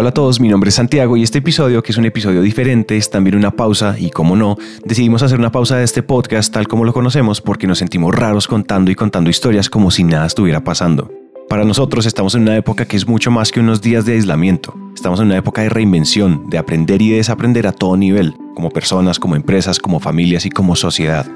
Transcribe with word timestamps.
Hola 0.00 0.10
a 0.10 0.14
todos, 0.14 0.38
mi 0.38 0.46
nombre 0.46 0.68
es 0.68 0.76
Santiago 0.76 1.16
y 1.16 1.24
este 1.24 1.38
episodio, 1.38 1.82
que 1.82 1.90
es 1.90 1.98
un 1.98 2.04
episodio 2.04 2.40
diferente, 2.40 2.96
es 2.96 3.10
también 3.10 3.34
una 3.34 3.50
pausa 3.50 3.96
y 3.98 4.10
como 4.10 4.36
no, 4.36 4.56
decidimos 4.84 5.24
hacer 5.24 5.40
una 5.40 5.50
pausa 5.50 5.76
de 5.76 5.82
este 5.82 6.04
podcast 6.04 6.54
tal 6.54 6.68
como 6.68 6.84
lo 6.84 6.92
conocemos 6.92 7.40
porque 7.40 7.66
nos 7.66 7.78
sentimos 7.78 8.14
raros 8.14 8.46
contando 8.46 8.92
y 8.92 8.94
contando 8.94 9.28
historias 9.28 9.68
como 9.68 9.90
si 9.90 10.04
nada 10.04 10.26
estuviera 10.26 10.62
pasando. 10.62 11.10
Para 11.48 11.64
nosotros 11.64 12.06
estamos 12.06 12.36
en 12.36 12.42
una 12.42 12.56
época 12.56 12.84
que 12.84 12.96
es 12.96 13.08
mucho 13.08 13.32
más 13.32 13.50
que 13.50 13.58
unos 13.58 13.82
días 13.82 14.04
de 14.04 14.12
aislamiento. 14.12 14.72
Estamos 14.94 15.18
en 15.18 15.26
una 15.26 15.38
época 15.38 15.62
de 15.62 15.68
reinvención, 15.68 16.48
de 16.48 16.58
aprender 16.58 17.02
y 17.02 17.10
de 17.10 17.16
desaprender 17.16 17.66
a 17.66 17.72
todo 17.72 17.96
nivel, 17.96 18.36
como 18.54 18.70
personas, 18.70 19.18
como 19.18 19.34
empresas, 19.34 19.80
como 19.80 19.98
familias 19.98 20.46
y 20.46 20.50
como 20.50 20.76
sociedad. 20.76 21.26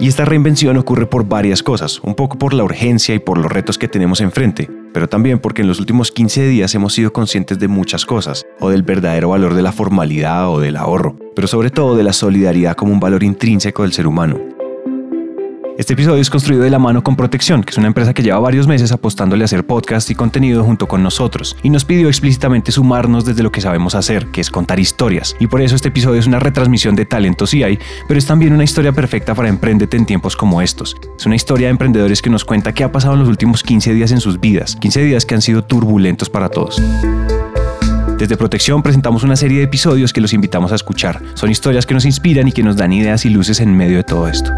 Y 0.00 0.08
esta 0.08 0.24
reinvención 0.24 0.76
ocurre 0.76 1.06
por 1.06 1.28
varias 1.28 1.62
cosas, 1.62 2.00
un 2.00 2.16
poco 2.16 2.36
por 2.36 2.52
la 2.52 2.64
urgencia 2.64 3.14
y 3.14 3.20
por 3.20 3.38
los 3.38 3.52
retos 3.52 3.78
que 3.78 3.86
tenemos 3.86 4.20
enfrente, 4.20 4.68
pero 4.92 5.08
también 5.08 5.38
porque 5.38 5.62
en 5.62 5.68
los 5.68 5.80
últimos 5.80 6.10
15 6.12 6.46
días 6.48 6.74
hemos 6.74 6.92
sido 6.92 7.12
conscientes 7.12 7.58
de 7.58 7.68
muchas 7.68 8.04
cosas, 8.04 8.46
o 8.60 8.70
del 8.70 8.82
verdadero 8.82 9.30
valor 9.30 9.54
de 9.54 9.62
la 9.62 9.72
formalidad 9.72 10.50
o 10.50 10.60
del 10.60 10.76
ahorro, 10.76 11.16
pero 11.34 11.48
sobre 11.48 11.70
todo 11.70 11.96
de 11.96 12.02
la 12.02 12.12
solidaridad 12.12 12.76
como 12.76 12.92
un 12.92 13.00
valor 13.00 13.22
intrínseco 13.22 13.82
del 13.82 13.92
ser 13.92 14.06
humano. 14.06 14.57
Este 15.78 15.92
episodio 15.92 16.20
es 16.20 16.28
construido 16.28 16.64
de 16.64 16.70
la 16.70 16.80
mano 16.80 17.04
con 17.04 17.14
Protección, 17.14 17.62
que 17.62 17.70
es 17.70 17.78
una 17.78 17.86
empresa 17.86 18.12
que 18.12 18.24
lleva 18.24 18.40
varios 18.40 18.66
meses 18.66 18.90
apostándole 18.90 19.44
a 19.44 19.46
hacer 19.46 19.64
podcast 19.64 20.10
y 20.10 20.16
contenido 20.16 20.64
junto 20.64 20.88
con 20.88 21.04
nosotros, 21.04 21.56
y 21.62 21.70
nos 21.70 21.84
pidió 21.84 22.08
explícitamente 22.08 22.72
sumarnos 22.72 23.24
desde 23.24 23.44
lo 23.44 23.52
que 23.52 23.60
sabemos 23.60 23.94
hacer, 23.94 24.26
que 24.32 24.40
es 24.40 24.50
contar 24.50 24.80
historias. 24.80 25.36
Y 25.38 25.46
por 25.46 25.62
eso 25.62 25.76
este 25.76 25.86
episodio 25.86 26.18
es 26.18 26.26
una 26.26 26.40
retransmisión 26.40 26.96
de 26.96 27.06
Talento 27.06 27.46
CI, 27.46 27.78
pero 28.08 28.18
es 28.18 28.26
también 28.26 28.54
una 28.54 28.64
historia 28.64 28.90
perfecta 28.90 29.36
para 29.36 29.48
emprendete 29.48 29.96
en 29.96 30.04
tiempos 30.04 30.34
como 30.34 30.60
estos. 30.60 30.96
Es 31.16 31.26
una 31.26 31.36
historia 31.36 31.68
de 31.68 31.70
emprendedores 31.70 32.22
que 32.22 32.30
nos 32.30 32.44
cuenta 32.44 32.74
qué 32.74 32.82
ha 32.82 32.90
pasado 32.90 33.14
en 33.14 33.20
los 33.20 33.28
últimos 33.28 33.62
15 33.62 33.94
días 33.94 34.10
en 34.10 34.20
sus 34.20 34.40
vidas, 34.40 34.74
15 34.80 35.04
días 35.04 35.24
que 35.24 35.36
han 35.36 35.42
sido 35.42 35.62
turbulentos 35.62 36.28
para 36.28 36.48
todos. 36.48 36.82
Desde 38.18 38.36
Protección 38.36 38.82
presentamos 38.82 39.22
una 39.22 39.36
serie 39.36 39.58
de 39.58 39.64
episodios 39.66 40.12
que 40.12 40.20
los 40.20 40.32
invitamos 40.32 40.72
a 40.72 40.74
escuchar. 40.74 41.22
Son 41.34 41.52
historias 41.52 41.86
que 41.86 41.94
nos 41.94 42.04
inspiran 42.04 42.48
y 42.48 42.52
que 42.52 42.64
nos 42.64 42.76
dan 42.76 42.92
ideas 42.92 43.24
y 43.24 43.30
luces 43.30 43.60
en 43.60 43.76
medio 43.76 43.98
de 43.98 44.02
todo 44.02 44.26
esto. 44.26 44.52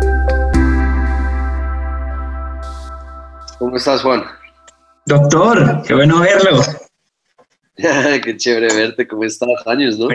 ¿Cómo 3.61 3.77
estás, 3.77 4.01
Juan? 4.01 4.23
Doctor, 5.05 5.83
qué 5.87 5.93
bueno 5.93 6.21
verlo. 6.21 6.63
qué 8.25 8.37
chévere 8.39 8.75
verte, 8.75 9.07
¿cómo 9.07 9.25
estás? 9.25 9.51
Años, 9.67 9.99
¿no? 9.99 10.09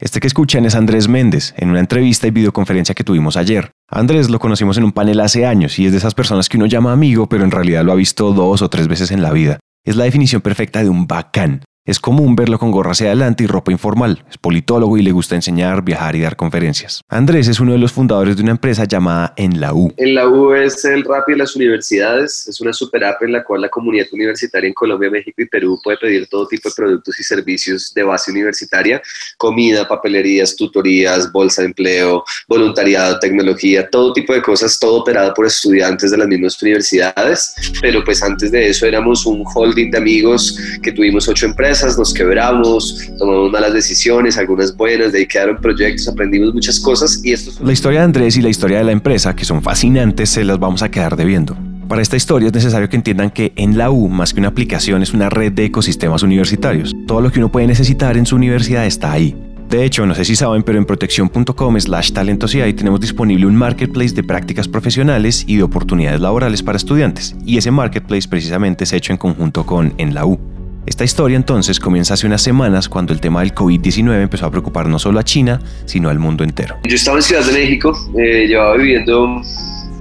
Este 0.00 0.18
que 0.18 0.26
escuchan 0.26 0.64
es 0.64 0.74
Andrés 0.74 1.06
Méndez, 1.06 1.52
en 1.58 1.68
una 1.68 1.80
entrevista 1.80 2.26
y 2.26 2.30
videoconferencia 2.30 2.94
que 2.94 3.04
tuvimos 3.04 3.36
ayer. 3.36 3.70
Andrés 3.86 4.30
lo 4.30 4.38
conocimos 4.38 4.78
en 4.78 4.84
un 4.84 4.92
panel 4.92 5.20
hace 5.20 5.44
años 5.44 5.78
y 5.78 5.84
es 5.84 5.92
de 5.92 5.98
esas 5.98 6.14
personas 6.14 6.48
que 6.48 6.56
uno 6.56 6.64
llama 6.64 6.90
amigo, 6.90 7.28
pero 7.28 7.44
en 7.44 7.50
realidad 7.50 7.84
lo 7.84 7.92
ha 7.92 7.96
visto 7.96 8.32
dos 8.32 8.62
o 8.62 8.70
tres 8.70 8.88
veces 8.88 9.10
en 9.10 9.20
la 9.20 9.30
vida. 9.30 9.60
Es 9.84 9.96
la 9.96 10.04
definición 10.04 10.40
perfecta 10.40 10.82
de 10.82 10.88
un 10.88 11.06
bacán. 11.06 11.64
Es 11.86 12.00
común 12.00 12.34
verlo 12.34 12.58
con 12.58 12.72
gorra 12.72 12.90
hacia 12.90 13.06
adelante 13.06 13.44
y 13.44 13.46
ropa 13.46 13.70
informal. 13.70 14.24
Es 14.28 14.38
politólogo 14.38 14.98
y 14.98 15.02
le 15.02 15.12
gusta 15.12 15.36
enseñar, 15.36 15.84
viajar 15.84 16.16
y 16.16 16.20
dar 16.20 16.34
conferencias. 16.34 17.00
Andrés 17.08 17.46
es 17.46 17.60
uno 17.60 17.70
de 17.70 17.78
los 17.78 17.92
fundadores 17.92 18.36
de 18.36 18.42
una 18.42 18.50
empresa 18.50 18.86
llamada 18.86 19.32
En 19.36 19.60
la 19.60 19.72
U. 19.72 19.94
En 19.96 20.16
la 20.16 20.28
U 20.28 20.52
es 20.52 20.84
el 20.84 21.04
rap 21.04 21.28
de 21.28 21.36
las 21.36 21.54
universidades. 21.54 22.48
Es 22.48 22.60
una 22.60 22.72
super 22.72 23.04
app 23.04 23.22
en 23.22 23.30
la 23.30 23.44
cual 23.44 23.60
la 23.60 23.68
comunidad 23.68 24.08
universitaria 24.10 24.66
en 24.66 24.74
Colombia, 24.74 25.08
México 25.12 25.40
y 25.40 25.46
Perú 25.46 25.78
puede 25.80 25.96
pedir 25.98 26.26
todo 26.26 26.48
tipo 26.48 26.68
de 26.68 26.74
productos 26.74 27.20
y 27.20 27.22
servicios 27.22 27.94
de 27.94 28.02
base 28.02 28.32
universitaria. 28.32 29.00
Comida, 29.38 29.86
papelerías, 29.86 30.56
tutorías, 30.56 31.30
bolsa 31.30 31.62
de 31.62 31.68
empleo, 31.68 32.24
voluntariado, 32.48 33.20
tecnología, 33.20 33.88
todo 33.88 34.12
tipo 34.12 34.32
de 34.32 34.42
cosas, 34.42 34.76
todo 34.80 35.02
operado 35.02 35.32
por 35.34 35.46
estudiantes 35.46 36.10
de 36.10 36.16
las 36.16 36.26
mismas 36.26 36.60
universidades. 36.60 37.54
Pero 37.80 38.02
pues 38.02 38.24
antes 38.24 38.50
de 38.50 38.70
eso 38.70 38.86
éramos 38.86 39.24
un 39.24 39.44
holding 39.54 39.92
de 39.92 39.98
amigos 39.98 40.58
que 40.82 40.90
tuvimos 40.90 41.28
ocho 41.28 41.46
empresas 41.46 41.75
nos 41.98 42.14
quebramos, 42.14 43.08
tomamos 43.18 43.50
malas 43.50 43.72
decisiones, 43.72 44.38
algunas 44.38 44.76
buenas, 44.76 45.12
de 45.12 45.20
ahí 45.20 45.26
quedaron 45.26 45.56
proyectos, 45.58 46.08
aprendimos 46.08 46.54
muchas 46.54 46.80
cosas 46.80 47.20
y 47.22 47.32
esto... 47.32 47.52
La 47.64 47.72
historia 47.72 48.00
de 48.00 48.04
Andrés 48.06 48.36
y 48.36 48.42
la 48.42 48.48
historia 48.48 48.78
de 48.78 48.84
la 48.84 48.92
empresa, 48.92 49.34
que 49.34 49.44
son 49.44 49.62
fascinantes, 49.62 50.30
se 50.30 50.44
las 50.44 50.58
vamos 50.58 50.82
a 50.82 50.90
quedar 50.90 51.16
debiendo. 51.16 51.56
Para 51.88 52.02
esta 52.02 52.16
historia 52.16 52.48
es 52.48 52.54
necesario 52.54 52.88
que 52.88 52.96
entiendan 52.96 53.30
que 53.30 53.52
en 53.56 53.78
la 53.78 53.90
U, 53.90 54.08
más 54.08 54.34
que 54.34 54.40
una 54.40 54.48
aplicación, 54.48 55.02
es 55.02 55.12
una 55.12 55.30
red 55.30 55.52
de 55.52 55.66
ecosistemas 55.66 56.22
universitarios. 56.22 56.92
Todo 57.06 57.20
lo 57.20 57.30
que 57.30 57.38
uno 57.38 57.52
puede 57.52 57.68
necesitar 57.68 58.16
en 58.16 58.26
su 58.26 58.34
universidad 58.34 58.86
está 58.86 59.12
ahí. 59.12 59.36
De 59.68 59.84
hecho, 59.84 60.06
no 60.06 60.14
sé 60.14 60.24
si 60.24 60.36
saben, 60.36 60.62
pero 60.62 60.78
en 60.78 60.84
protección.com 60.84 61.80
slash 61.80 62.12
talentosidad 62.12 62.72
tenemos 62.74 63.00
disponible 63.00 63.46
un 63.46 63.56
marketplace 63.56 64.14
de 64.14 64.22
prácticas 64.22 64.68
profesionales 64.68 65.44
y 65.46 65.56
de 65.56 65.64
oportunidades 65.64 66.20
laborales 66.20 66.62
para 66.62 66.76
estudiantes. 66.76 67.34
Y 67.44 67.56
ese 67.56 67.70
marketplace 67.70 68.28
precisamente 68.28 68.84
es 68.84 68.92
hecho 68.92 69.12
en 69.12 69.18
conjunto 69.18 69.66
con 69.66 69.94
En 69.98 70.14
la 70.14 70.24
U. 70.24 70.55
Esta 70.86 71.02
historia 71.02 71.36
entonces 71.36 71.80
comienza 71.80 72.14
hace 72.14 72.28
unas 72.28 72.42
semanas 72.42 72.88
cuando 72.88 73.12
el 73.12 73.20
tema 73.20 73.40
del 73.40 73.52
COVID-19 73.52 74.22
empezó 74.22 74.46
a 74.46 74.50
preocupar 74.52 74.86
no 74.86 75.00
solo 75.00 75.18
a 75.18 75.24
China, 75.24 75.60
sino 75.84 76.08
al 76.10 76.20
mundo 76.20 76.44
entero. 76.44 76.76
Yo 76.84 76.94
estaba 76.94 77.16
en 77.16 77.24
Ciudad 77.24 77.44
de 77.44 77.52
México, 77.52 77.92
eh, 78.16 78.46
llevaba 78.46 78.76
viviendo 78.76 79.42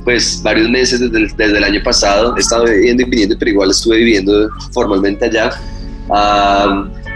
pues 0.04 0.42
varios 0.44 0.70
meses 0.70 1.00
desde 1.00 1.18
el, 1.18 1.36
desde 1.36 1.58
el 1.58 1.64
año 1.64 1.82
pasado, 1.84 2.38
he 2.38 2.40
estado 2.40 2.66
viviendo 2.66 3.02
y 3.02 3.06
viniendo, 3.06 3.36
pero 3.40 3.50
igual 3.50 3.72
estuve 3.72 3.98
viviendo 3.98 4.48
formalmente 4.72 5.26
allá. 5.26 5.50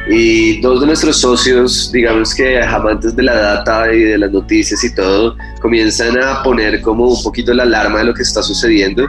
y 0.10 0.60
dos 0.62 0.82
de 0.82 0.88
nuestros 0.88 1.22
socios, 1.22 1.92
digamos 1.92 2.34
que 2.34 2.60
amantes 2.60 3.16
de 3.16 3.22
la 3.22 3.36
data 3.36 3.94
y 3.94 4.00
de 4.00 4.18
las 4.18 4.32
noticias 4.32 4.84
y 4.84 4.96
todo, 4.96 5.36
comienzan 5.62 6.18
a 6.20 6.42
poner 6.42 6.82
como 6.82 7.08
un 7.10 7.22
poquito 7.22 7.54
la 7.54 7.62
alarma 7.62 8.00
de 8.00 8.06
lo 8.06 8.14
que 8.16 8.24
está 8.24 8.42
sucediendo 8.42 9.06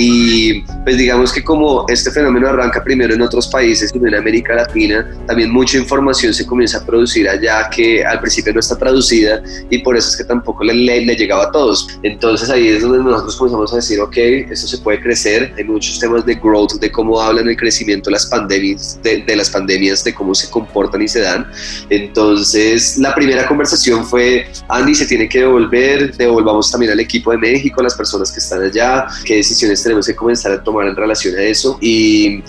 y 0.00 0.62
pues 0.84 0.96
digamos 0.96 1.32
que 1.32 1.42
como 1.42 1.84
este 1.88 2.12
fenómeno 2.12 2.48
arranca 2.48 2.84
primero 2.84 3.14
en 3.14 3.20
otros 3.20 3.48
países, 3.48 3.92
en 3.92 4.14
América 4.14 4.54
Latina, 4.54 5.10
también 5.26 5.50
mucha 5.50 5.76
información 5.76 6.32
se 6.32 6.46
comienza 6.46 6.78
a 6.78 6.86
producir 6.86 7.28
allá 7.28 7.68
que 7.68 8.04
al 8.04 8.20
principio 8.20 8.54
no 8.54 8.60
está 8.60 8.78
traducida 8.78 9.42
y 9.68 9.78
por 9.78 9.96
eso 9.96 10.10
es 10.10 10.16
que 10.16 10.22
tampoco 10.22 10.62
le, 10.62 10.72
le, 10.72 11.16
llegaba 11.16 11.46
a 11.46 11.50
todos. 11.50 11.88
Entonces 12.04 12.48
ahí 12.48 12.68
es 12.68 12.82
donde 12.82 12.98
nosotros 12.98 13.36
comenzamos 13.36 13.72
a 13.72 13.76
decir, 13.76 13.98
ok, 13.98 14.16
esto 14.16 14.68
se 14.68 14.78
puede 14.78 15.00
crecer. 15.00 15.52
en 15.56 15.66
muchos 15.66 15.98
temas 15.98 16.24
de 16.24 16.36
growth, 16.36 16.74
de 16.74 16.92
cómo 16.92 17.20
hablan 17.20 17.48
el 17.48 17.56
crecimiento 17.56 18.08
las 18.08 18.26
pandemias, 18.26 19.00
de, 19.02 19.24
de 19.24 19.34
las 19.34 19.50
pandemias, 19.50 20.04
de 20.04 20.14
cómo 20.14 20.32
se 20.32 20.48
comportan 20.48 21.02
y 21.02 21.08
se 21.08 21.22
dan. 21.22 21.50
Entonces 21.90 22.98
la 22.98 23.12
primera 23.16 23.48
conversación 23.48 24.06
fue, 24.06 24.46
Andy 24.68 24.94
se 24.94 25.06
tiene 25.06 25.28
que 25.28 25.40
devolver, 25.40 26.16
devolvamos 26.16 26.70
también 26.70 26.92
al 26.92 27.00
equipo 27.00 27.32
de 27.32 27.38
México, 27.38 27.80
a 27.80 27.82
las 27.82 27.96
personas 27.96 28.30
que 28.30 28.38
están 28.38 28.62
allá, 28.62 29.08
qué 29.24 29.34
decisiones 29.36 29.87
tenemos 29.88 30.06
que 30.06 30.14
comenzar 30.14 30.52
a 30.52 30.62
tomar 30.62 30.86
en 30.86 30.94
relación 30.94 31.34
a 31.36 31.42
eso 31.42 31.78
y 31.80 32.44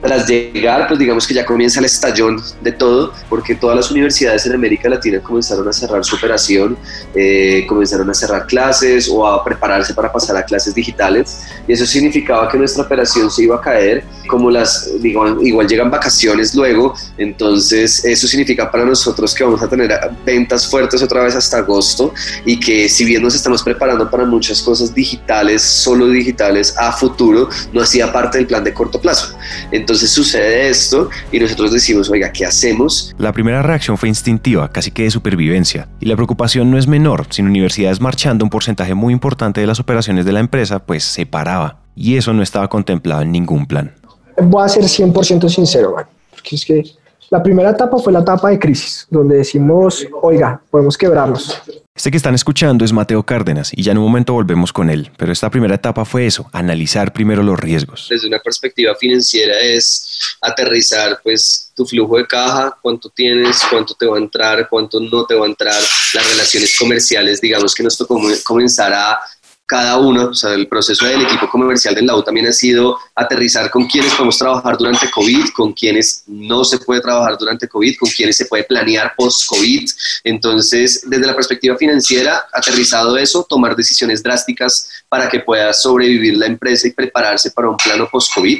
tras 0.00 0.26
llegar, 0.26 0.88
pues 0.88 0.98
digamos 0.98 1.26
que 1.26 1.34
ya 1.34 1.44
comienza 1.44 1.78
el 1.78 1.86
estallón 1.86 2.42
de 2.62 2.72
todo, 2.72 3.12
porque 3.28 3.54
todas 3.54 3.76
las 3.76 3.90
universidades 3.90 4.46
en 4.46 4.54
América 4.54 4.88
Latina 4.88 5.20
comenzaron 5.20 5.68
a 5.68 5.72
cerrar 5.72 6.04
su 6.04 6.16
operación, 6.16 6.76
eh, 7.14 7.64
comenzaron 7.68 8.08
a 8.08 8.14
cerrar 8.14 8.46
clases 8.46 9.08
o 9.10 9.26
a 9.26 9.44
prepararse 9.44 9.92
para 9.92 10.10
pasar 10.10 10.36
a 10.36 10.42
clases 10.42 10.74
digitales, 10.74 11.42
y 11.68 11.72
eso 11.72 11.84
significaba 11.84 12.48
que 12.48 12.56
nuestra 12.56 12.84
operación 12.84 13.30
se 13.30 13.44
iba 13.44 13.56
a 13.56 13.60
caer, 13.60 14.04
como 14.26 14.50
las, 14.50 14.90
digo, 15.00 15.42
igual 15.42 15.68
llegan 15.68 15.90
vacaciones 15.90 16.54
luego, 16.54 16.94
entonces 17.18 18.04
eso 18.04 18.26
significa 18.26 18.70
para 18.70 18.84
nosotros 18.84 19.34
que 19.34 19.44
vamos 19.44 19.62
a 19.62 19.68
tener 19.68 19.90
ventas 20.24 20.66
fuertes 20.66 21.02
otra 21.02 21.24
vez 21.24 21.36
hasta 21.36 21.58
agosto, 21.58 22.14
y 22.46 22.58
que 22.58 22.88
si 22.88 23.04
bien 23.04 23.22
nos 23.22 23.34
estamos 23.34 23.62
preparando 23.62 24.08
para 24.08 24.24
muchas 24.24 24.62
cosas 24.62 24.94
digitales, 24.94 25.62
solo 25.62 26.06
digitales 26.08 26.74
a 26.78 26.90
futuro, 26.92 27.48
no 27.72 27.82
hacía 27.82 28.10
parte 28.12 28.38
del 28.38 28.46
plan 28.46 28.64
de 28.64 28.72
corto 28.72 29.00
plazo. 29.00 29.36
Entonces, 29.70 29.89
entonces 29.90 30.12
sucede 30.12 30.68
esto 30.68 31.10
y 31.32 31.40
nosotros 31.40 31.72
decimos, 31.72 32.08
oiga, 32.10 32.30
¿qué 32.30 32.46
hacemos? 32.46 33.12
La 33.18 33.32
primera 33.32 33.60
reacción 33.60 33.98
fue 33.98 34.08
instintiva, 34.08 34.70
casi 34.70 34.92
que 34.92 35.02
de 35.02 35.10
supervivencia. 35.10 35.88
Y 35.98 36.06
la 36.06 36.14
preocupación 36.14 36.70
no 36.70 36.78
es 36.78 36.86
menor, 36.86 37.26
sin 37.30 37.48
universidades 37.48 38.00
marchando 38.00 38.44
un 38.44 38.50
porcentaje 38.50 38.94
muy 38.94 39.12
importante 39.12 39.60
de 39.60 39.66
las 39.66 39.80
operaciones 39.80 40.24
de 40.24 40.30
la 40.30 40.38
empresa, 40.38 40.78
pues 40.78 41.02
se 41.02 41.26
paraba. 41.26 41.80
Y 41.96 42.16
eso 42.16 42.32
no 42.32 42.40
estaba 42.40 42.68
contemplado 42.68 43.22
en 43.22 43.32
ningún 43.32 43.66
plan. 43.66 43.92
Voy 44.40 44.64
a 44.64 44.68
ser 44.68 44.84
100% 44.84 45.48
sincero, 45.48 45.96
porque 46.30 46.54
es 46.54 46.64
que 46.64 46.84
la 47.30 47.42
primera 47.42 47.70
etapa 47.70 47.96
fue 47.98 48.12
la 48.12 48.20
etapa 48.20 48.50
de 48.50 48.58
crisis, 48.58 49.06
donde 49.08 49.36
decimos, 49.36 50.04
oiga, 50.20 50.60
podemos 50.68 50.98
quebrarnos. 50.98 51.62
Este 51.94 52.10
que 52.10 52.16
están 52.16 52.34
escuchando 52.34 52.84
es 52.84 52.92
Mateo 52.92 53.22
Cárdenas 53.22 53.70
y 53.72 53.82
ya 53.82 53.92
en 53.92 53.98
un 53.98 54.04
momento 54.04 54.32
volvemos 54.32 54.72
con 54.72 54.90
él, 54.90 55.12
pero 55.16 55.32
esta 55.32 55.48
primera 55.50 55.74
etapa 55.76 56.04
fue 56.04 56.26
eso, 56.26 56.48
analizar 56.52 57.12
primero 57.12 57.42
los 57.42 57.60
riesgos. 57.60 58.08
Desde 58.10 58.26
una 58.26 58.40
perspectiva 58.40 58.94
financiera 58.96 59.60
es 59.60 60.18
aterrizar 60.40 61.20
pues 61.22 61.70
tu 61.76 61.86
flujo 61.86 62.16
de 62.16 62.26
caja, 62.26 62.76
cuánto 62.82 63.08
tienes, 63.10 63.62
cuánto 63.70 63.94
te 63.94 64.06
va 64.06 64.16
a 64.16 64.20
entrar, 64.20 64.68
cuánto 64.68 64.98
no 64.98 65.24
te 65.24 65.34
va 65.34 65.46
a 65.46 65.48
entrar, 65.48 65.80
las 66.14 66.30
relaciones 66.30 66.76
comerciales, 66.76 67.40
digamos 67.40 67.74
que 67.74 67.82
nos 67.84 67.96
tocó 67.96 68.20
comenzar 68.44 68.92
a 68.92 69.20
cada 69.70 69.98
uno, 69.98 70.30
o 70.30 70.34
sea, 70.34 70.52
el 70.54 70.66
proceso 70.66 71.06
del 71.06 71.22
equipo 71.22 71.48
comercial 71.48 71.94
del 71.94 72.04
LAU 72.04 72.24
también 72.24 72.48
ha 72.48 72.52
sido 72.52 72.98
aterrizar 73.14 73.70
con 73.70 73.86
quienes 73.86 74.12
podemos 74.14 74.36
trabajar 74.36 74.76
durante 74.76 75.08
COVID, 75.08 75.50
con 75.50 75.72
quienes 75.72 76.24
no 76.26 76.64
se 76.64 76.78
puede 76.78 77.00
trabajar 77.00 77.38
durante 77.38 77.68
COVID, 77.68 77.96
con 77.96 78.10
quienes 78.10 78.36
se 78.36 78.46
puede 78.46 78.64
planear 78.64 79.14
post-COVID. 79.16 79.88
Entonces, 80.24 81.04
desde 81.06 81.24
la 81.24 81.36
perspectiva 81.36 81.76
financiera, 81.76 82.46
aterrizado 82.52 83.16
eso, 83.16 83.46
tomar 83.48 83.76
decisiones 83.76 84.24
drásticas 84.24 84.88
para 85.08 85.28
que 85.28 85.38
pueda 85.38 85.72
sobrevivir 85.72 86.36
la 86.36 86.46
empresa 86.46 86.88
y 86.88 86.90
prepararse 86.90 87.52
para 87.52 87.70
un 87.70 87.76
plano 87.76 88.08
post-COVID. 88.10 88.58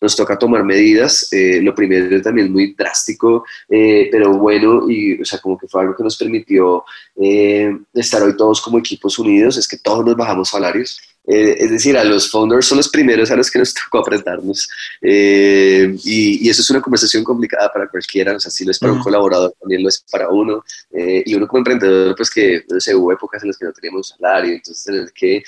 Nos 0.00 0.16
toca 0.16 0.38
tomar 0.38 0.64
medidas. 0.64 1.28
Eh, 1.32 1.60
lo 1.62 1.74
primero 1.74 2.20
también 2.22 2.52
muy 2.52 2.74
drástico, 2.74 3.44
eh, 3.68 4.08
pero 4.10 4.32
bueno, 4.38 4.88
y 4.88 5.20
o 5.20 5.24
sea, 5.24 5.38
como 5.38 5.58
que 5.58 5.68
fue 5.68 5.82
algo 5.82 5.96
que 5.96 6.02
nos 6.02 6.16
permitió 6.16 6.84
eh, 7.20 7.76
estar 7.94 8.22
hoy 8.22 8.36
todos 8.36 8.60
como 8.60 8.78
equipos 8.78 9.18
unidos, 9.18 9.56
es 9.56 9.66
que 9.66 9.78
todos 9.78 10.04
nos 10.04 10.16
bajamos 10.16 10.50
salarios. 10.50 11.00
es 11.28 11.70
decir, 11.70 11.96
a 11.98 12.04
los 12.04 12.30
founders 12.30 12.66
son 12.66 12.78
los 12.78 12.88
primeros 12.88 13.32
a 13.32 13.36
los 13.36 13.50
que 13.50 13.58
nos 13.58 13.74
tocó 13.84 13.98
apretarnos. 13.98 14.68
Y, 15.02 16.44
y, 16.44 16.48
eso 16.48 16.62
es 16.62 16.70
una 16.70 16.80
conversación 16.80 17.24
complicada 17.24 17.72
para 17.72 17.88
cualquiera. 17.88 18.36
O 18.36 18.40
sea, 18.40 18.50
si 18.50 18.64
lo 18.64 18.70
es 18.70 18.78
para 18.78 18.92
un 18.92 19.00
colaborador, 19.00 19.52
también 19.60 19.82
lo 19.82 19.88
es 19.88 20.04
para 20.10 20.28
uno. 20.28 20.64
y 20.92 21.34
uno 21.34 21.48
como 21.48 21.58
emprendedor, 21.58 22.14
pues 22.14 22.30
que, 22.30 22.64
no 22.70 22.78
sé, 22.80 22.94
hubo 22.94 23.12
épocas 23.12 23.42
en 23.42 23.48
las 23.48 23.58
que 23.58 23.64
no 23.66 23.72
teníamos 23.72 24.08
salario. 24.08 24.52
Entonces, 24.54 24.84
tener 24.84 25.12
que 25.12 25.42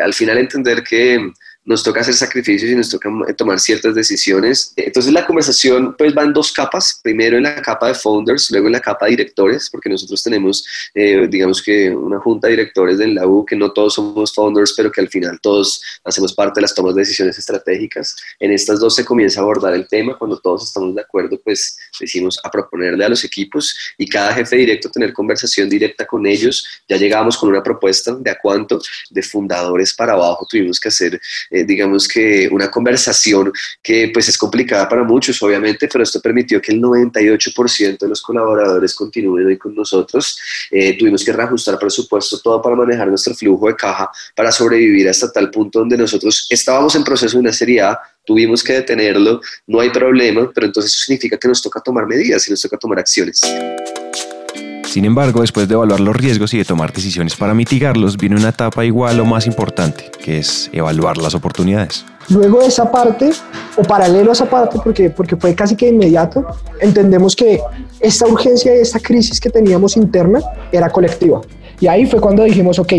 al 0.00 0.14
final 0.14 0.38
entender 0.38 0.84
que 0.84 1.32
nos 1.66 1.82
toca 1.82 2.00
hacer 2.00 2.14
sacrificios 2.14 2.70
y 2.70 2.74
nos 2.74 2.88
toca 2.88 3.10
tomar 3.36 3.58
ciertas 3.58 3.94
decisiones. 3.94 4.72
Entonces 4.76 5.12
la 5.12 5.26
conversación 5.26 5.94
pues 5.98 6.16
va 6.16 6.22
en 6.22 6.32
dos 6.32 6.52
capas, 6.52 7.00
primero 7.02 7.36
en 7.36 7.42
la 7.42 7.60
capa 7.60 7.88
de 7.88 7.94
founders, 7.94 8.50
luego 8.52 8.68
en 8.68 8.72
la 8.72 8.80
capa 8.80 9.06
de 9.06 9.10
directores, 9.10 9.68
porque 9.68 9.90
nosotros 9.90 10.22
tenemos, 10.22 10.64
eh, 10.94 11.26
digamos 11.28 11.60
que 11.62 11.90
una 11.90 12.20
junta 12.20 12.46
de 12.46 12.52
directores 12.52 12.98
del 12.98 13.16
la 13.16 13.26
que 13.46 13.56
no 13.56 13.72
todos 13.72 13.94
somos 13.94 14.32
founders, 14.32 14.74
pero 14.76 14.90
que 14.90 15.00
al 15.00 15.08
final 15.08 15.38
todos 15.40 15.82
hacemos 16.04 16.32
parte 16.32 16.60
de 16.60 16.62
las 16.62 16.74
tomas 16.74 16.94
de 16.94 17.00
decisiones 17.00 17.36
estratégicas. 17.38 18.16
En 18.38 18.52
estas 18.52 18.78
dos 18.78 18.94
se 18.94 19.04
comienza 19.04 19.40
a 19.40 19.42
abordar 19.42 19.74
el 19.74 19.88
tema, 19.88 20.16
cuando 20.16 20.38
todos 20.38 20.64
estamos 20.64 20.94
de 20.94 21.00
acuerdo, 21.00 21.40
pues 21.42 21.76
decimos 21.98 22.38
a 22.42 22.50
proponerle 22.50 23.04
a 23.04 23.08
los 23.08 23.24
equipos 23.24 23.76
y 23.98 24.08
cada 24.08 24.32
jefe 24.32 24.56
directo 24.56 24.90
tener 24.90 25.12
conversación 25.12 25.68
directa 25.68 26.06
con 26.06 26.26
ellos. 26.26 26.66
Ya 26.88 26.96
llegamos 26.96 27.36
con 27.36 27.48
una 27.48 27.62
propuesta 27.62 28.14
de 28.14 28.30
a 28.30 28.38
cuánto, 28.40 28.80
de 29.10 29.22
fundadores 29.22 29.92
para 29.94 30.12
abajo 30.12 30.46
tuvimos 30.48 30.78
que 30.78 30.88
hacer 30.88 31.20
digamos 31.64 32.08
que 32.08 32.48
una 32.50 32.70
conversación 32.70 33.52
que 33.82 34.10
pues 34.12 34.28
es 34.28 34.38
complicada 34.38 34.88
para 34.88 35.04
muchos, 35.04 35.42
obviamente, 35.42 35.88
pero 35.90 36.02
esto 36.02 36.20
permitió 36.20 36.60
que 36.60 36.72
el 36.72 36.80
98% 36.80 37.98
de 37.98 38.08
los 38.08 38.22
colaboradores 38.22 38.94
continúen 38.94 39.46
hoy 39.46 39.58
con 39.58 39.74
nosotros. 39.74 40.38
Eh, 40.70 40.96
tuvimos 40.98 41.24
que 41.24 41.32
reajustar 41.32 41.78
presupuesto 41.78 42.40
todo 42.40 42.60
para 42.60 42.76
manejar 42.76 43.08
nuestro 43.08 43.34
flujo 43.34 43.68
de 43.68 43.76
caja, 43.76 44.10
para 44.34 44.52
sobrevivir 44.52 45.08
hasta 45.08 45.30
tal 45.32 45.50
punto 45.50 45.78
donde 45.78 45.96
nosotros 45.96 46.46
estábamos 46.50 46.94
en 46.94 47.04
proceso 47.04 47.36
de 47.36 47.40
una 47.40 47.52
serie 47.52 47.80
A, 47.80 47.98
tuvimos 48.24 48.62
que 48.62 48.74
detenerlo, 48.74 49.40
no 49.66 49.80
hay 49.80 49.90
problema, 49.90 50.50
pero 50.54 50.66
entonces 50.66 50.92
eso 50.92 51.04
significa 51.04 51.38
que 51.38 51.48
nos 51.48 51.62
toca 51.62 51.80
tomar 51.80 52.06
medidas 52.06 52.46
y 52.48 52.50
nos 52.50 52.60
toca 52.60 52.76
tomar 52.76 52.98
acciones. 52.98 53.40
Sin 54.86 55.04
embargo, 55.04 55.40
después 55.40 55.68
de 55.68 55.74
evaluar 55.74 56.00
los 56.00 56.16
riesgos 56.16 56.54
y 56.54 56.58
de 56.58 56.64
tomar 56.64 56.92
decisiones 56.92 57.36
para 57.36 57.54
mitigarlos, 57.54 58.16
viene 58.16 58.36
una 58.36 58.50
etapa 58.50 58.84
igual 58.84 59.20
o 59.20 59.24
más 59.24 59.46
importante, 59.46 60.10
que 60.22 60.38
es 60.38 60.70
evaluar 60.72 61.18
las 61.18 61.34
oportunidades. 61.34 62.04
Luego 62.28 62.60
de 62.60 62.68
esa 62.68 62.90
parte, 62.90 63.30
o 63.76 63.82
paralelo 63.82 64.30
a 64.30 64.32
esa 64.32 64.48
parte, 64.48 64.78
porque, 64.82 65.10
porque 65.10 65.36
fue 65.36 65.54
casi 65.54 65.76
que 65.76 65.88
inmediato, 65.88 66.46
entendemos 66.80 67.36
que 67.36 67.60
esta 68.00 68.26
urgencia 68.26 68.74
y 68.74 68.80
esta 68.80 68.98
crisis 69.00 69.40
que 69.40 69.50
teníamos 69.50 69.96
interna 69.96 70.40
era 70.72 70.88
colectiva. 70.88 71.40
Y 71.80 71.88
ahí 71.88 72.06
fue 72.06 72.20
cuando 72.20 72.44
dijimos, 72.44 72.78
ok, 72.78 72.92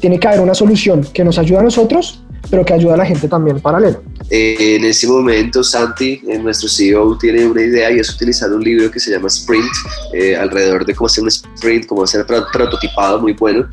tiene 0.00 0.18
que 0.18 0.28
haber 0.28 0.40
una 0.40 0.54
solución 0.54 1.06
que 1.12 1.24
nos 1.24 1.38
ayude 1.38 1.58
a 1.58 1.62
nosotros 1.62 2.22
pero 2.50 2.64
que 2.64 2.72
ayuda 2.72 2.94
a 2.94 2.96
la 2.96 3.06
gente 3.06 3.28
también 3.28 3.60
paralelo. 3.60 4.02
Eh, 4.30 4.76
en 4.76 4.84
ese 4.84 5.06
momento, 5.06 5.64
Santi, 5.64 6.20
eh, 6.28 6.38
nuestro 6.38 6.68
CEO, 6.68 7.16
tiene 7.16 7.46
una 7.46 7.62
idea 7.62 7.90
y 7.90 7.98
es 7.98 8.10
utilizar 8.10 8.52
un 8.52 8.62
libro 8.62 8.90
que 8.90 9.00
se 9.00 9.10
llama 9.10 9.28
Sprint, 9.28 9.70
eh, 10.12 10.36
alrededor 10.36 10.84
de 10.84 10.94
cómo 10.94 11.06
hacer 11.06 11.22
un 11.22 11.28
sprint, 11.28 11.86
cómo 11.86 12.02
hacer 12.02 12.26
prototipado 12.26 13.20
muy 13.20 13.32
bueno, 13.32 13.68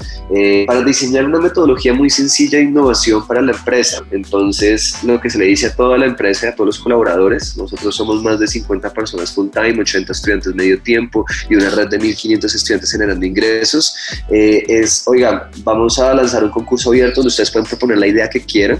para 0.68 0.82
diseñar 0.82 1.26
una 1.26 1.40
metodología 1.40 1.94
muy 1.94 2.10
sencilla 2.10 2.58
de 2.58 2.66
innovación 2.66 3.26
para 3.28 3.42
la 3.42 3.52
empresa. 3.52 4.04
Entonces, 4.12 5.04
lo 5.04 5.20
que 5.20 5.30
se 5.30 5.38
le 5.38 5.46
dice 5.46 5.68
a 5.68 5.76
toda 5.76 5.98
la 5.98 6.06
empresa, 6.06 6.50
a 6.50 6.56
todos 6.56 6.68
los 6.68 6.80
colaboradores, 6.80 7.58
nosotros 7.58 7.96
somos 7.96 8.24
más 8.24 8.40
de 8.40 8.48
50 8.48 8.94
personas 8.94 9.34
full 9.34 9.50
time, 9.50 9.82
80 9.82 10.12
estudiantes 10.12 10.56
medio 10.56 10.82
tiempo 10.82 11.26
y 11.50 11.56
una 11.56 11.70
red 11.70 11.90
de 11.90 12.00
1.500 12.00 12.56
estudiantes 12.56 12.92
generando 12.92 13.26
ingresos, 13.26 13.96
es, 14.30 15.04
oiga, 15.06 15.50
vamos 15.64 16.00
a 16.00 16.14
lanzar 16.14 16.44
un 16.44 16.52
concurso 16.52 16.90
abierto 16.90 17.16
donde 17.18 17.30
ustedes 17.30 17.52
pueden 17.52 17.68
proponer 17.68 17.98
la 17.98 18.08
idea 18.08 18.30
que 18.30 18.42
quieran 18.42 18.80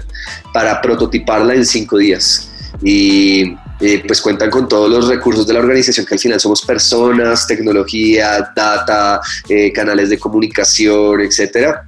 para 0.52 0.80
prototiparla 0.80 1.55
en 1.56 1.66
cinco 1.66 1.98
días. 1.98 2.48
Y 2.82 3.56
pues 4.06 4.20
cuentan 4.20 4.50
con 4.50 4.68
todos 4.68 4.90
los 4.90 5.08
recursos 5.08 5.46
de 5.46 5.54
la 5.54 5.60
organización, 5.60 6.06
que 6.06 6.14
al 6.14 6.20
final 6.20 6.40
somos 6.40 6.62
personas, 6.62 7.46
tecnología, 7.46 8.52
data, 8.54 9.20
eh, 9.48 9.72
canales 9.72 10.10
de 10.10 10.18
comunicación, 10.18 11.20
etcétera 11.20 11.86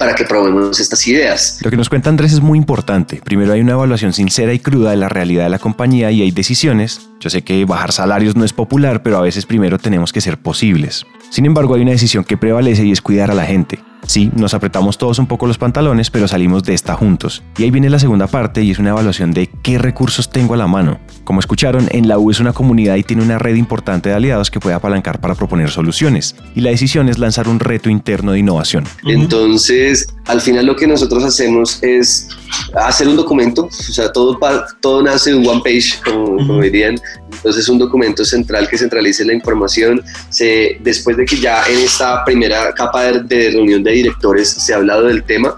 para 0.00 0.14
que 0.14 0.24
probemos 0.24 0.80
estas 0.80 1.06
ideas. 1.06 1.58
Lo 1.62 1.68
que 1.68 1.76
nos 1.76 1.90
cuenta 1.90 2.08
Andrés 2.08 2.32
es 2.32 2.40
muy 2.40 2.56
importante. 2.56 3.20
Primero 3.22 3.52
hay 3.52 3.60
una 3.60 3.72
evaluación 3.72 4.14
sincera 4.14 4.54
y 4.54 4.58
cruda 4.58 4.92
de 4.92 4.96
la 4.96 5.10
realidad 5.10 5.44
de 5.44 5.50
la 5.50 5.58
compañía 5.58 6.10
y 6.10 6.22
hay 6.22 6.30
decisiones. 6.30 7.10
Yo 7.20 7.28
sé 7.28 7.42
que 7.42 7.66
bajar 7.66 7.92
salarios 7.92 8.34
no 8.34 8.46
es 8.46 8.54
popular, 8.54 9.02
pero 9.02 9.18
a 9.18 9.20
veces 9.20 9.44
primero 9.44 9.78
tenemos 9.78 10.14
que 10.14 10.22
ser 10.22 10.38
posibles. 10.38 11.04
Sin 11.28 11.44
embargo, 11.44 11.74
hay 11.74 11.82
una 11.82 11.90
decisión 11.90 12.24
que 12.24 12.38
prevalece 12.38 12.82
y 12.86 12.92
es 12.92 13.02
cuidar 13.02 13.30
a 13.30 13.34
la 13.34 13.44
gente. 13.44 13.78
Sí, 14.06 14.30
nos 14.34 14.54
apretamos 14.54 14.98
todos 14.98 15.18
un 15.18 15.26
poco 15.26 15.46
los 15.46 15.58
pantalones, 15.58 16.10
pero 16.10 16.26
salimos 16.26 16.64
de 16.64 16.74
esta 16.74 16.94
juntos. 16.94 17.42
Y 17.58 17.64
ahí 17.64 17.70
viene 17.70 17.90
la 17.90 17.98
segunda 17.98 18.26
parte 18.26 18.62
y 18.62 18.70
es 18.70 18.78
una 18.78 18.90
evaluación 18.90 19.32
de 19.32 19.48
qué 19.62 19.78
recursos 19.78 20.30
tengo 20.30 20.54
a 20.54 20.56
la 20.56 20.66
mano. 20.66 20.98
Como 21.24 21.40
escucharon, 21.40 21.88
en 21.90 22.08
la 22.08 22.18
U 22.18 22.30
es 22.30 22.40
una 22.40 22.52
comunidad 22.52 22.96
y 22.96 23.02
tiene 23.02 23.22
una 23.22 23.38
red 23.38 23.54
importante 23.54 24.08
de 24.08 24.14
aliados 24.14 24.50
que 24.50 24.58
puede 24.58 24.74
apalancar 24.74 25.20
para 25.20 25.34
proponer 25.34 25.70
soluciones. 25.70 26.34
Y 26.54 26.60
la 26.60 26.70
decisión 26.70 27.08
es 27.08 27.18
lanzar 27.18 27.48
un 27.48 27.60
reto 27.60 27.88
interno 27.88 28.32
de 28.32 28.40
innovación. 28.40 28.84
Entonces, 29.04 30.08
al 30.26 30.40
final 30.40 30.66
lo 30.66 30.76
que 30.76 30.86
nosotros 30.86 31.22
hacemos 31.24 31.82
es 31.82 32.28
hacer 32.74 33.08
un 33.08 33.16
documento, 33.16 33.66
o 33.66 33.70
sea, 33.70 34.10
todo, 34.12 34.38
todo 34.80 35.02
nace 35.02 35.30
de 35.30 35.36
un 35.36 35.46
one 35.46 35.62
page, 35.62 36.00
como, 36.04 36.60
dirían. 36.60 37.00
Entonces, 37.32 37.68
un 37.68 37.78
documento 37.78 38.24
central 38.24 38.68
que 38.68 38.76
centralice 38.76 39.24
la 39.24 39.32
información. 39.32 40.02
Se, 40.30 40.78
después 40.82 41.16
de 41.16 41.24
que 41.24 41.36
ya 41.36 41.62
en 41.66 41.78
esta 41.78 42.24
primera 42.24 42.72
capa 42.74 43.04
de, 43.04 43.20
de 43.22 43.50
reunión 43.50 43.82
de 43.82 43.92
directores 43.92 44.48
se 44.48 44.72
ha 44.72 44.76
hablado 44.76 45.04
del 45.04 45.22
tema, 45.22 45.56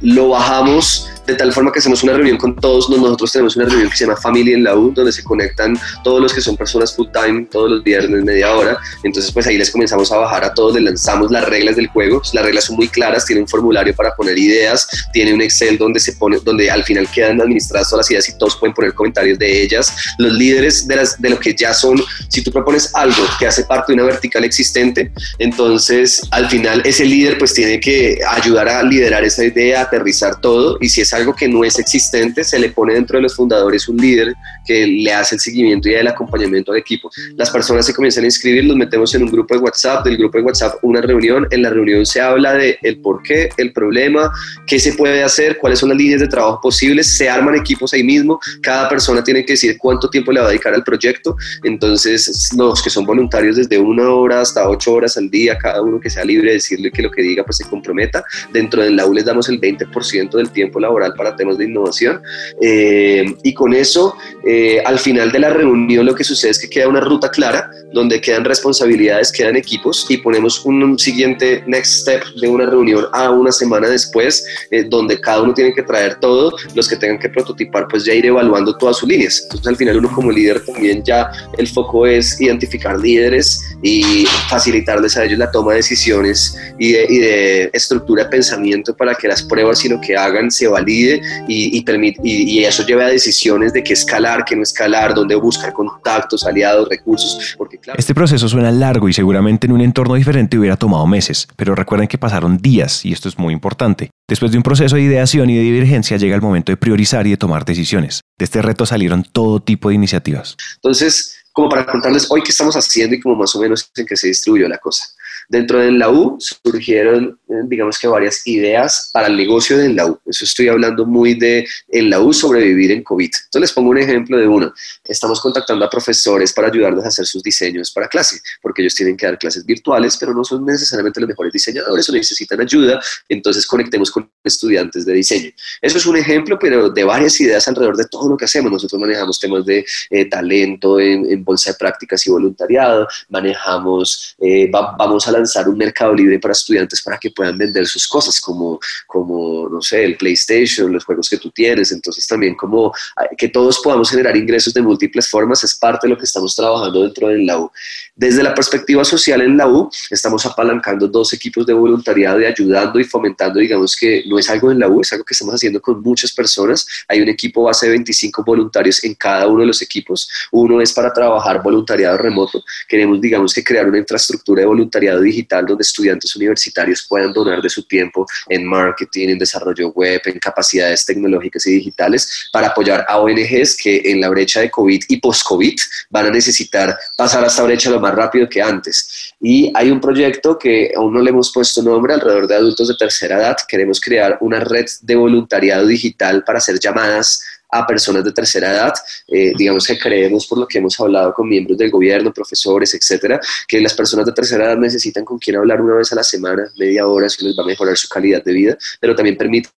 lo 0.00 0.28
bajamos 0.30 1.08
de 1.26 1.34
tal 1.34 1.52
forma 1.52 1.72
que 1.72 1.78
hacemos 1.78 2.02
una 2.02 2.14
reunión 2.14 2.36
con 2.36 2.56
todos. 2.56 2.88
Nosotros 2.90 3.32
tenemos 3.32 3.56
una 3.56 3.66
reunión 3.66 3.90
que 3.90 3.96
se 3.96 4.04
llama 4.04 4.16
Family 4.16 4.52
en 4.54 4.64
la 4.64 4.76
U, 4.76 4.92
donde 4.92 5.12
se 5.12 5.22
conectan 5.22 5.78
todos 6.02 6.20
los 6.20 6.32
que 6.32 6.40
son 6.40 6.56
personas 6.56 6.94
full 6.94 7.08
time 7.12 7.46
todos 7.50 7.70
los 7.70 7.82
viernes, 7.82 8.24
media 8.24 8.54
hora. 8.54 8.78
Entonces, 9.02 9.32
pues 9.32 9.46
ahí 9.46 9.56
les 9.56 9.70
comenzamos 9.70 10.10
a 10.12 10.16
bajar 10.16 10.44
a 10.44 10.54
todos, 10.54 10.74
les 10.74 10.84
lanzamos 10.84 11.30
las 11.30 11.44
reglas 11.48 11.76
del 11.76 11.88
juego. 11.88 12.22
Las 12.32 12.44
reglas 12.44 12.64
son 12.64 12.76
muy 12.76 12.88
claras, 12.88 13.24
tiene 13.26 13.42
un 13.42 13.48
formulario 13.48 13.94
para 13.94 14.14
poner 14.14 14.38
ideas, 14.38 14.88
tiene 15.12 15.34
un 15.34 15.42
Excel 15.42 15.78
donde 15.78 16.00
se 16.00 16.12
pone, 16.14 16.38
donde 16.44 16.70
al 16.70 16.84
final 16.84 17.08
quedan 17.10 17.40
administradas 17.40 17.90
todas 17.90 18.04
las 18.06 18.10
ideas 18.10 18.28
y 18.28 18.38
todos 18.38 18.56
pueden 18.56 18.74
poner 18.74 18.94
comentarios 18.94 19.38
de 19.38 19.62
ellas. 19.62 19.94
Los 20.18 20.32
líderes 20.32 20.86
de, 20.86 20.96
las, 20.96 21.20
de 21.20 21.30
lo 21.30 21.38
que 21.38 21.54
ya 21.54 21.74
son, 21.74 22.02
si 22.28 22.42
tú 22.42 22.50
propones 22.50 22.94
algo 22.94 23.22
que 23.38 23.46
hace 23.46 23.64
parte 23.64 23.92
de 23.92 23.94
una 23.94 24.04
vertical 24.04 24.44
existente, 24.44 25.12
entonces 25.38 26.22
al 26.30 26.48
final 26.48 26.82
ese 26.84 27.04
líder 27.04 27.38
pues 27.38 27.54
tiene 27.54 27.80
que 27.80 28.18
ayudar 28.28 28.68
a 28.68 28.82
liderar 28.82 29.24
esa 29.24 29.44
idea, 29.44 29.82
aterrizar 29.82 30.40
todo 30.40 30.78
y 30.80 30.88
si 30.88 31.00
es 31.00 31.12
algo 31.20 31.34
que 31.34 31.48
no 31.48 31.64
es 31.64 31.78
existente, 31.78 32.42
se 32.42 32.58
le 32.58 32.70
pone 32.70 32.94
dentro 32.94 33.16
de 33.16 33.22
los 33.22 33.36
fundadores 33.36 33.88
un 33.88 33.96
líder 33.96 34.34
que 34.66 34.86
le 34.86 35.12
hace 35.12 35.36
el 35.36 35.40
seguimiento 35.40 35.88
y 35.88 35.94
el 35.94 36.08
acompañamiento 36.08 36.72
al 36.72 36.78
equipo. 36.78 37.10
Las 37.36 37.50
personas 37.50 37.86
se 37.86 37.94
comienzan 37.94 38.24
a 38.24 38.26
inscribir, 38.26 38.64
los 38.64 38.76
metemos 38.76 39.14
en 39.14 39.22
un 39.22 39.30
grupo 39.30 39.54
de 39.54 39.60
WhatsApp, 39.60 40.04
del 40.04 40.16
grupo 40.16 40.38
de 40.38 40.44
WhatsApp 40.44 40.74
una 40.82 41.00
reunión, 41.00 41.46
en 41.50 41.62
la 41.62 41.70
reunión 41.70 42.04
se 42.06 42.20
habla 42.20 42.54
de 42.54 42.78
el 42.82 42.98
por 42.98 43.22
qué, 43.22 43.50
el 43.56 43.72
problema, 43.72 44.32
qué 44.66 44.78
se 44.78 44.94
puede 44.94 45.22
hacer, 45.22 45.58
cuáles 45.58 45.78
son 45.78 45.90
las 45.90 45.98
líneas 45.98 46.20
de 46.20 46.28
trabajo 46.28 46.60
posibles, 46.62 47.16
se 47.16 47.28
arman 47.28 47.54
equipos 47.54 47.92
ahí 47.92 48.02
mismo, 48.02 48.40
cada 48.62 48.88
persona 48.88 49.22
tiene 49.22 49.44
que 49.44 49.52
decir 49.52 49.76
cuánto 49.78 50.08
tiempo 50.08 50.32
le 50.32 50.40
va 50.40 50.46
a 50.46 50.50
dedicar 50.50 50.74
al 50.74 50.82
proyecto, 50.82 51.36
entonces 51.62 52.50
los 52.56 52.82
que 52.82 52.90
son 52.90 53.04
voluntarios 53.04 53.56
desde 53.56 53.78
una 53.78 54.10
hora 54.10 54.40
hasta 54.40 54.68
ocho 54.68 54.94
horas 54.94 55.16
al 55.16 55.30
día, 55.30 55.58
cada 55.58 55.82
uno 55.82 56.00
que 56.00 56.10
sea 56.10 56.24
libre 56.24 56.48
de 56.48 56.54
decirle 56.54 56.90
que 56.90 57.02
lo 57.02 57.10
que 57.10 57.22
diga 57.22 57.44
pues 57.44 57.58
se 57.58 57.64
comprometa, 57.64 58.24
dentro 58.52 58.82
del 58.82 58.98
aula 58.98 59.10
les 59.10 59.24
damos 59.24 59.48
el 59.48 59.60
20% 59.60 60.30
del 60.30 60.50
tiempo 60.50 60.78
laboral 60.78 60.99
para 61.16 61.36
temas 61.36 61.58
de 61.58 61.64
innovación 61.64 62.22
eh, 62.60 63.24
y 63.42 63.54
con 63.54 63.72
eso 63.72 64.14
eh, 64.46 64.80
al 64.84 64.98
final 64.98 65.32
de 65.32 65.38
la 65.38 65.50
reunión 65.50 66.06
lo 66.06 66.14
que 66.14 66.24
sucede 66.24 66.52
es 66.52 66.58
que 66.58 66.68
queda 66.68 66.88
una 66.88 67.00
ruta 67.00 67.30
clara 67.30 67.70
donde 67.92 68.20
quedan 68.20 68.44
responsabilidades, 68.44 69.32
quedan 69.32 69.56
equipos 69.56 70.06
y 70.08 70.18
ponemos 70.18 70.64
un 70.64 70.98
siguiente 70.98 71.62
next 71.66 72.02
step 72.02 72.22
de 72.40 72.48
una 72.48 72.66
reunión 72.66 73.06
a 73.12 73.30
una 73.30 73.52
semana 73.52 73.88
después 73.88 74.46
eh, 74.70 74.84
donde 74.88 75.20
cada 75.20 75.42
uno 75.42 75.54
tiene 75.54 75.74
que 75.74 75.82
traer 75.82 76.16
todo, 76.20 76.54
los 76.74 76.88
que 76.88 76.96
tengan 76.96 77.18
que 77.18 77.28
prototipar 77.28 77.88
pues 77.88 78.04
ya 78.04 78.14
ir 78.14 78.26
evaluando 78.26 78.76
todas 78.76 78.98
sus 78.98 79.08
líneas. 79.08 79.40
Entonces 79.44 79.66
al 79.66 79.76
final 79.76 79.98
uno 79.98 80.12
como 80.12 80.30
líder 80.30 80.64
también 80.64 81.02
ya 81.04 81.30
el 81.58 81.66
foco 81.66 82.06
es 82.06 82.40
identificar 82.40 82.98
líderes 82.98 83.60
y 83.82 84.24
facilitarles 84.48 85.16
a 85.16 85.24
ellos 85.24 85.38
la 85.38 85.50
toma 85.50 85.72
de 85.72 85.78
decisiones 85.78 86.56
y 86.78 86.92
de, 86.92 87.06
y 87.08 87.18
de 87.18 87.70
estructura 87.72 88.24
de 88.24 88.30
pensamiento 88.30 88.94
para 88.94 89.14
que 89.14 89.28
las 89.28 89.42
pruebas 89.42 89.84
y 89.84 89.88
lo 89.88 90.00
que 90.00 90.16
hagan 90.16 90.50
se 90.50 90.68
validen 90.68 90.89
valide 90.90 91.22
y, 91.48 91.82
permite, 91.82 92.20
y, 92.22 92.64
eso 92.64 92.84
lleve 92.86 93.04
a 93.04 93.08
decisiones 93.08 93.72
de 93.72 93.82
qué 93.82 93.92
escalar, 93.92 94.44
qué 94.44 94.56
no 94.56 94.62
escalar, 94.62 95.14
dónde 95.14 95.34
buscar 95.34 95.72
contactos, 95.72 96.44
aliados, 96.44 96.88
recursos. 96.88 97.54
Porque, 97.56 97.78
claro, 97.78 97.98
este 97.98 98.14
proceso 98.14 98.48
suena 98.48 98.70
largo 98.70 99.08
y 99.08 99.12
seguramente 99.12 99.66
en 99.66 99.72
un 99.72 99.80
entorno 99.80 100.14
diferente 100.14 100.58
hubiera 100.58 100.76
tomado 100.76 101.06
meses, 101.06 101.48
pero 101.56 101.74
recuerden 101.74 102.08
que 102.08 102.18
pasaron 102.18 102.58
días 102.58 103.04
y 103.04 103.12
esto 103.12 103.28
es 103.28 103.38
muy 103.38 103.52
importante. 103.52 104.10
Después 104.28 104.52
de 104.52 104.58
un 104.58 104.62
proceso 104.62 104.96
de 104.96 105.02
ideación 105.02 105.50
y 105.50 105.56
de 105.56 105.62
divergencia 105.62 106.16
llega 106.16 106.36
el 106.36 106.42
momento 106.42 106.70
de 106.70 106.76
priorizar 106.76 107.26
y 107.26 107.30
de 107.30 107.36
tomar 107.36 107.64
decisiones. 107.64 108.20
De 108.38 108.44
este 108.44 108.62
reto 108.62 108.86
salieron 108.86 109.24
todo 109.24 109.60
tipo 109.60 109.88
de 109.88 109.96
iniciativas. 109.96 110.56
Entonces, 110.76 111.36
como 111.52 111.68
para 111.68 111.84
contarles 111.84 112.30
hoy 112.30 112.42
qué 112.42 112.52
estamos 112.52 112.76
haciendo 112.76 113.16
y 113.16 113.20
como 113.20 113.34
más 113.34 113.54
o 113.56 113.60
menos 113.60 113.90
en 113.96 114.06
qué 114.06 114.16
se 114.16 114.28
distribuyó 114.28 114.68
la 114.68 114.78
cosa. 114.78 115.04
Dentro 115.50 115.80
de 115.80 115.90
la 115.90 116.08
U 116.10 116.36
surgieron, 116.38 117.36
eh, 117.48 117.54
digamos 117.64 117.98
que 117.98 118.06
varias 118.06 118.46
ideas 118.46 119.10
para 119.12 119.26
el 119.26 119.36
negocio 119.36 119.76
de 119.76 119.88
la 119.88 120.06
U. 120.06 120.16
Eso 120.24 120.44
estoy 120.44 120.68
hablando 120.68 121.04
muy 121.04 121.34
de 121.34 121.66
en 121.88 122.08
la 122.08 122.20
U 122.20 122.32
sobrevivir 122.32 122.92
en 122.92 123.02
COVID. 123.02 123.24
Entonces 123.46 123.60
les 123.60 123.72
pongo 123.72 123.90
un 123.90 123.98
ejemplo 123.98 124.38
de 124.38 124.46
uno. 124.46 124.72
Estamos 125.02 125.40
contactando 125.40 125.84
a 125.84 125.90
profesores 125.90 126.52
para 126.52 126.68
ayudarles 126.68 127.04
a 127.04 127.08
hacer 127.08 127.26
sus 127.26 127.42
diseños 127.42 127.90
para 127.90 128.06
clase, 128.06 128.40
porque 128.62 128.82
ellos 128.82 128.94
tienen 128.94 129.16
que 129.16 129.26
dar 129.26 129.40
clases 129.40 129.66
virtuales, 129.66 130.16
pero 130.20 130.32
no 130.32 130.44
son 130.44 130.64
necesariamente 130.64 131.18
los 131.18 131.28
mejores 131.28 131.52
diseñadores 131.52 132.08
o 132.08 132.12
necesitan 132.12 132.60
ayuda. 132.60 133.00
Entonces 133.28 133.66
conectemos 133.66 134.12
con 134.12 134.30
estudiantes 134.44 135.04
de 135.04 135.14
diseño. 135.14 135.50
Eso 135.82 135.98
es 135.98 136.06
un 136.06 136.16
ejemplo, 136.16 136.60
pero 136.60 136.90
de 136.90 137.02
varias 137.02 137.40
ideas 137.40 137.66
alrededor 137.66 137.96
de 137.96 138.04
todo 138.04 138.28
lo 138.28 138.36
que 138.36 138.44
hacemos. 138.44 138.70
Nosotros 138.70 139.00
manejamos 139.00 139.40
temas 139.40 139.66
de 139.66 139.84
eh, 140.10 140.26
talento 140.26 141.00
en, 141.00 141.42
bolsa 141.44 141.72
de 141.72 141.76
prácticas 141.76 142.24
y 142.28 142.30
voluntariado, 142.30 143.08
manejamos, 143.30 144.36
eh, 144.38 144.70
vamos 144.70 145.26
a 145.26 145.32
la 145.32 145.39
lanzar 145.40 145.68
un 145.68 145.76
mercado 145.76 146.14
libre 146.14 146.38
para 146.38 146.52
estudiantes 146.52 147.02
para 147.02 147.18
que 147.18 147.30
puedan 147.30 147.56
vender 147.58 147.86
sus 147.86 148.06
cosas, 148.06 148.40
como, 148.40 148.78
como 149.06 149.68
no 149.68 149.82
sé, 149.82 150.04
el 150.04 150.16
PlayStation, 150.16 150.92
los 150.92 151.04
juegos 151.04 151.28
que 151.28 151.38
tú 151.38 151.50
tienes. 151.50 151.92
Entonces 151.92 152.26
también 152.26 152.54
como 152.54 152.92
que 153.36 153.48
todos 153.48 153.80
podamos 153.80 154.10
generar 154.10 154.36
ingresos 154.36 154.72
de 154.72 154.82
múltiples 154.82 155.28
formas 155.28 155.64
es 155.64 155.74
parte 155.74 156.06
de 156.06 156.12
lo 156.12 156.18
que 156.18 156.24
estamos 156.24 156.54
trabajando 156.54 157.02
dentro 157.02 157.28
de 157.28 157.38
la 157.38 157.58
U. 157.58 157.70
Desde 158.14 158.42
la 158.42 158.54
perspectiva 158.54 159.04
social 159.04 159.40
en 159.40 159.56
la 159.56 159.66
U, 159.66 159.90
estamos 160.10 160.44
apalancando 160.44 161.08
dos 161.08 161.32
equipos 161.32 161.64
de 161.66 161.72
voluntariado 161.72 162.40
y 162.40 162.44
ayudando 162.44 163.00
y 163.00 163.04
fomentando, 163.04 163.60
digamos 163.60 163.96
que 163.96 164.24
no 164.26 164.38
es 164.38 164.50
algo 164.50 164.70
en 164.70 164.78
la 164.78 164.88
U, 164.88 165.00
es 165.00 165.12
algo 165.12 165.24
que 165.24 165.34
estamos 165.34 165.54
haciendo 165.54 165.80
con 165.80 166.02
muchas 166.02 166.32
personas. 166.32 166.86
Hay 167.08 167.20
un 167.20 167.28
equipo 167.28 167.62
base 167.62 167.86
de 167.86 167.92
25 167.92 168.44
voluntarios 168.44 169.02
en 169.04 169.14
cada 169.14 169.46
uno 169.46 169.60
de 169.60 169.68
los 169.68 169.80
equipos. 169.82 170.28
Uno 170.52 170.80
es 170.80 170.92
para 170.92 171.12
trabajar 171.12 171.62
voluntariado 171.62 172.18
remoto. 172.18 172.62
Queremos, 172.86 173.20
digamos 173.20 173.54
que 173.54 173.64
crear 173.64 173.88
una 173.88 173.98
infraestructura 173.98 174.60
de 174.60 174.66
voluntariado 174.66 175.19
digital 175.20 175.66
donde 175.66 175.82
estudiantes 175.82 176.34
universitarios 176.36 177.06
puedan 177.08 177.32
donar 177.32 177.60
de 177.62 177.68
su 177.68 177.84
tiempo 177.84 178.26
en 178.48 178.66
marketing, 178.66 179.28
en 179.30 179.38
desarrollo 179.38 179.90
web, 179.92 180.20
en 180.24 180.38
capacidades 180.38 181.04
tecnológicas 181.04 181.66
y 181.66 181.72
digitales 181.72 182.48
para 182.52 182.68
apoyar 182.68 183.04
a 183.08 183.18
ONGs 183.18 183.76
que 183.76 184.02
en 184.04 184.20
la 184.20 184.28
brecha 184.28 184.60
de 184.60 184.70
COVID 184.70 185.02
y 185.08 185.16
post-COVID 185.18 185.78
van 186.10 186.26
a 186.26 186.30
necesitar 186.30 186.96
pasar 187.16 187.44
a 187.44 187.46
esta 187.46 187.62
brecha 187.62 187.90
lo 187.90 188.00
más 188.00 188.14
rápido 188.14 188.48
que 188.48 188.62
antes. 188.62 189.34
Y 189.40 189.72
hay 189.74 189.90
un 189.90 190.00
proyecto 190.00 190.58
que 190.58 190.92
aún 190.96 191.14
no 191.14 191.20
le 191.20 191.30
hemos 191.30 191.52
puesto 191.52 191.82
nombre 191.82 192.14
alrededor 192.14 192.46
de 192.46 192.56
adultos 192.56 192.88
de 192.88 192.94
tercera 192.94 193.36
edad. 193.38 193.56
Queremos 193.66 194.00
crear 194.00 194.38
una 194.40 194.60
red 194.60 194.86
de 195.02 195.16
voluntariado 195.16 195.86
digital 195.86 196.44
para 196.44 196.58
hacer 196.58 196.78
llamadas 196.78 197.42
a 197.70 197.86
personas 197.86 198.24
de 198.24 198.32
tercera 198.32 198.72
edad. 198.72 198.94
Eh, 199.28 199.52
digamos 199.56 199.86
que 199.86 199.98
creemos, 199.98 200.46
por 200.46 200.58
lo 200.58 200.66
que 200.66 200.78
hemos 200.78 200.98
hablado 201.00 201.32
con 201.32 201.48
miembros 201.48 201.78
del 201.78 201.90
gobierno, 201.90 202.32
profesores, 202.32 202.94
etcétera, 202.94 203.40
que 203.66 203.80
las 203.80 203.94
personas 203.94 204.26
de 204.26 204.32
tercera 204.32 204.66
edad 204.66 204.76
necesitan 204.76 205.24
con 205.24 205.38
quien 205.38 205.56
hablar 205.56 205.80
una 205.80 205.94
vez 205.94 206.12
a 206.12 206.16
la 206.16 206.24
semana, 206.24 206.70
media 206.76 207.06
hora, 207.06 207.26
eso 207.26 207.44
les 207.44 207.56
va 207.56 207.62
a 207.62 207.66
mejorar 207.66 207.96
su 207.96 208.08
calidad 208.08 208.42
de 208.42 208.52
vida, 208.52 208.78
pero 209.00 209.14
también 209.14 209.36
permite 209.36 209.70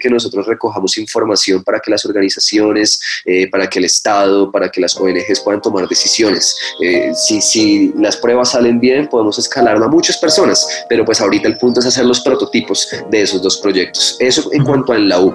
que 0.00 0.10
nosotros 0.10 0.46
recojamos 0.46 0.98
información 0.98 1.62
para 1.62 1.80
que 1.80 1.90
las 1.90 2.04
organizaciones, 2.04 3.00
eh, 3.24 3.48
para 3.48 3.68
que 3.68 3.78
el 3.78 3.84
Estado, 3.84 4.50
para 4.50 4.68
que 4.68 4.80
las 4.80 4.96
ONGs 4.96 5.40
puedan 5.40 5.62
tomar 5.62 5.88
decisiones. 5.88 6.56
Eh, 6.82 7.12
si, 7.14 7.40
si 7.40 7.92
las 7.96 8.16
pruebas 8.16 8.50
salen 8.50 8.80
bien, 8.80 9.08
podemos 9.08 9.38
escalarlo 9.38 9.84
a 9.84 9.88
muchas 9.88 10.18
personas, 10.18 10.84
pero 10.88 11.04
pues 11.04 11.20
ahorita 11.20 11.48
el 11.48 11.56
punto 11.56 11.80
es 11.80 11.86
hacer 11.86 12.04
los 12.04 12.20
prototipos 12.20 12.88
de 13.10 13.22
esos 13.22 13.40
dos 13.42 13.58
proyectos. 13.58 14.16
Eso 14.18 14.50
en 14.52 14.64
cuanto 14.64 14.92
a 14.92 14.98
la 14.98 15.20
U. 15.20 15.34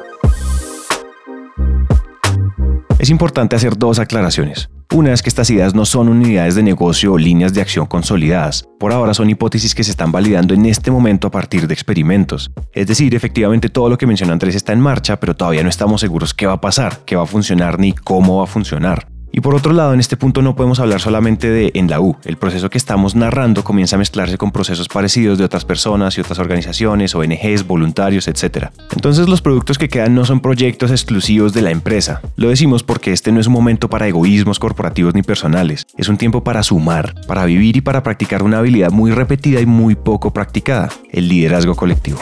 Es 3.01 3.09
importante 3.09 3.55
hacer 3.55 3.79
dos 3.79 3.97
aclaraciones. 3.97 4.69
Una 4.93 5.11
es 5.11 5.23
que 5.23 5.29
estas 5.29 5.49
ideas 5.49 5.73
no 5.73 5.85
son 5.85 6.07
unidades 6.07 6.53
de 6.53 6.61
negocio 6.61 7.13
o 7.13 7.17
líneas 7.17 7.51
de 7.51 7.59
acción 7.59 7.87
consolidadas. 7.87 8.63
Por 8.79 8.91
ahora 8.91 9.15
son 9.15 9.27
hipótesis 9.27 9.73
que 9.73 9.83
se 9.83 9.89
están 9.89 10.11
validando 10.11 10.53
en 10.53 10.67
este 10.67 10.91
momento 10.91 11.25
a 11.25 11.31
partir 11.31 11.65
de 11.65 11.73
experimentos. 11.73 12.51
Es 12.73 12.85
decir, 12.85 13.15
efectivamente 13.15 13.69
todo 13.69 13.89
lo 13.89 13.97
que 13.97 14.05
mencionó 14.05 14.33
Andrés 14.33 14.53
está 14.53 14.73
en 14.73 14.81
marcha, 14.81 15.19
pero 15.19 15.35
todavía 15.35 15.63
no 15.63 15.69
estamos 15.69 15.99
seguros 15.99 16.35
qué 16.35 16.45
va 16.45 16.53
a 16.53 16.61
pasar, 16.61 16.99
qué 17.03 17.15
va 17.15 17.23
a 17.23 17.25
funcionar 17.25 17.79
ni 17.79 17.93
cómo 17.93 18.37
va 18.37 18.43
a 18.43 18.47
funcionar. 18.47 19.10
Y 19.31 19.41
por 19.41 19.55
otro 19.55 19.71
lado, 19.71 19.93
en 19.93 19.99
este 19.99 20.17
punto 20.17 20.41
no 20.41 20.55
podemos 20.55 20.79
hablar 20.79 20.99
solamente 20.99 21.49
de 21.49 21.71
en 21.73 21.89
la 21.89 22.01
U. 22.01 22.17
El 22.25 22.37
proceso 22.37 22.69
que 22.69 22.77
estamos 22.77 23.15
narrando 23.15 23.63
comienza 23.63 23.95
a 23.95 23.99
mezclarse 23.99 24.37
con 24.37 24.51
procesos 24.51 24.87
parecidos 24.87 25.37
de 25.37 25.45
otras 25.45 25.65
personas 25.65 26.17
y 26.17 26.21
otras 26.21 26.39
organizaciones, 26.39 27.15
ONGs, 27.15 27.65
voluntarios, 27.65 28.27
etc. 28.27 28.67
Entonces 28.93 29.29
los 29.29 29.41
productos 29.41 29.77
que 29.77 29.89
quedan 29.89 30.15
no 30.15 30.25
son 30.25 30.41
proyectos 30.41 30.91
exclusivos 30.91 31.53
de 31.53 31.61
la 31.61 31.71
empresa. 31.71 32.21
Lo 32.35 32.49
decimos 32.49 32.83
porque 32.83 33.13
este 33.13 33.31
no 33.31 33.39
es 33.39 33.47
un 33.47 33.53
momento 33.53 33.89
para 33.89 34.07
egoísmos 34.07 34.59
corporativos 34.59 35.15
ni 35.15 35.23
personales. 35.23 35.85
Es 35.97 36.09
un 36.09 36.17
tiempo 36.17 36.43
para 36.43 36.63
sumar, 36.63 37.15
para 37.27 37.45
vivir 37.45 37.77
y 37.77 37.81
para 37.81 38.03
practicar 38.03 38.43
una 38.43 38.59
habilidad 38.59 38.91
muy 38.91 39.11
repetida 39.11 39.61
y 39.61 39.65
muy 39.65 39.95
poco 39.95 40.33
practicada, 40.33 40.89
el 41.09 41.29
liderazgo 41.29 41.75
colectivo. 41.75 42.19